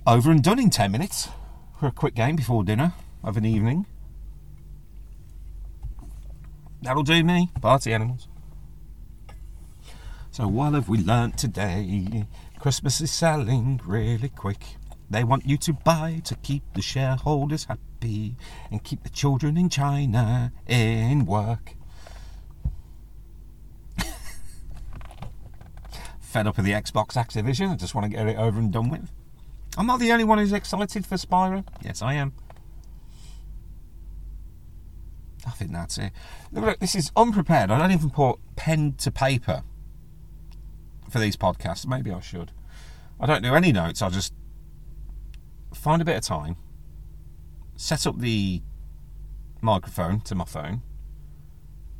Over 0.06 0.30
and 0.30 0.42
done 0.42 0.58
in 0.58 0.70
10 0.70 0.90
minutes 0.90 1.28
for 1.78 1.86
a 1.86 1.92
quick 1.92 2.14
game 2.14 2.34
before 2.34 2.64
dinner 2.64 2.94
of 3.22 3.36
an 3.36 3.44
evening. 3.44 3.84
That'll 6.80 7.02
do 7.02 7.22
me. 7.22 7.50
Party 7.60 7.92
animals. 7.92 8.26
So 10.30 10.48
what 10.48 10.72
have 10.72 10.88
we 10.88 10.96
learnt 10.96 11.36
today? 11.36 12.24
Christmas 12.58 13.02
is 13.02 13.10
selling 13.10 13.82
really 13.84 14.30
quick. 14.30 14.64
They 15.10 15.24
want 15.24 15.44
you 15.44 15.58
to 15.58 15.74
buy 15.74 16.22
to 16.24 16.34
keep 16.36 16.62
the 16.72 16.80
shareholders 16.80 17.66
happy 18.02 18.36
and 18.70 18.82
keep 18.82 19.02
the 19.02 19.10
children 19.10 19.56
in 19.56 19.68
China 19.68 20.52
in 20.66 21.24
work. 21.24 21.74
Fed 26.20 26.46
up 26.46 26.56
with 26.56 26.66
the 26.66 26.72
Xbox 26.72 27.14
Activision. 27.14 27.70
I 27.70 27.76
just 27.76 27.94
want 27.94 28.10
to 28.10 28.16
get 28.16 28.26
it 28.26 28.36
over 28.36 28.58
and 28.58 28.72
done 28.72 28.88
with. 28.88 29.10
I'm 29.76 29.86
not 29.86 30.00
the 30.00 30.10
only 30.12 30.24
one 30.24 30.38
who's 30.38 30.52
excited 30.52 31.06
for 31.06 31.14
Spyro. 31.16 31.64
Yes, 31.82 32.02
I 32.02 32.14
am. 32.14 32.32
I 35.46 35.50
think 35.50 35.72
that's 35.72 35.98
it. 35.98 36.12
Look, 36.52 36.64
look, 36.64 36.78
this 36.78 36.94
is 36.94 37.10
unprepared. 37.16 37.70
I 37.70 37.78
don't 37.78 37.92
even 37.92 38.10
put 38.10 38.38
pen 38.56 38.94
to 38.98 39.10
paper 39.10 39.62
for 41.10 41.18
these 41.18 41.36
podcasts. 41.36 41.86
Maybe 41.86 42.12
I 42.12 42.20
should. 42.20 42.52
I 43.18 43.26
don't 43.26 43.42
do 43.42 43.54
any 43.54 43.72
notes. 43.72 44.02
I 44.02 44.08
just 44.08 44.34
find 45.72 46.02
a 46.02 46.04
bit 46.04 46.16
of 46.16 46.22
time, 46.22 46.56
set 47.82 48.06
up 48.06 48.16
the 48.20 48.62
microphone 49.60 50.20
to 50.20 50.36
my 50.36 50.44
phone, 50.44 50.82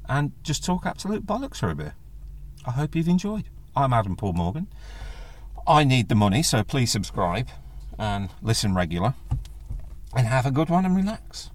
and 0.09 0.31
just 0.45 0.65
talk 0.65 0.87
absolute 0.87 1.27
bollocks 1.27 1.57
for 1.57 1.71
a 1.71 1.75
bit. 1.75 1.93
I 2.65 2.71
hope 2.71 2.95
you've 2.95 3.09
enjoyed. 3.09 3.49
I'm 3.75 3.93
Adam 3.93 4.15
Paul 4.15 4.35
Morgan. 4.35 4.69
I 5.67 5.83
need 5.83 6.09
the 6.09 6.15
money, 6.15 6.45
so 6.45 6.63
please 6.63 6.93
subscribe 6.93 7.49
and 7.99 8.31
listen 8.41 8.77
regular, 8.77 9.15
and 10.17 10.29
have 10.29 10.47
a 10.47 10.53
good 10.53 10.71
one 10.71 10.85
and 10.85 10.95
relax. 10.95 11.51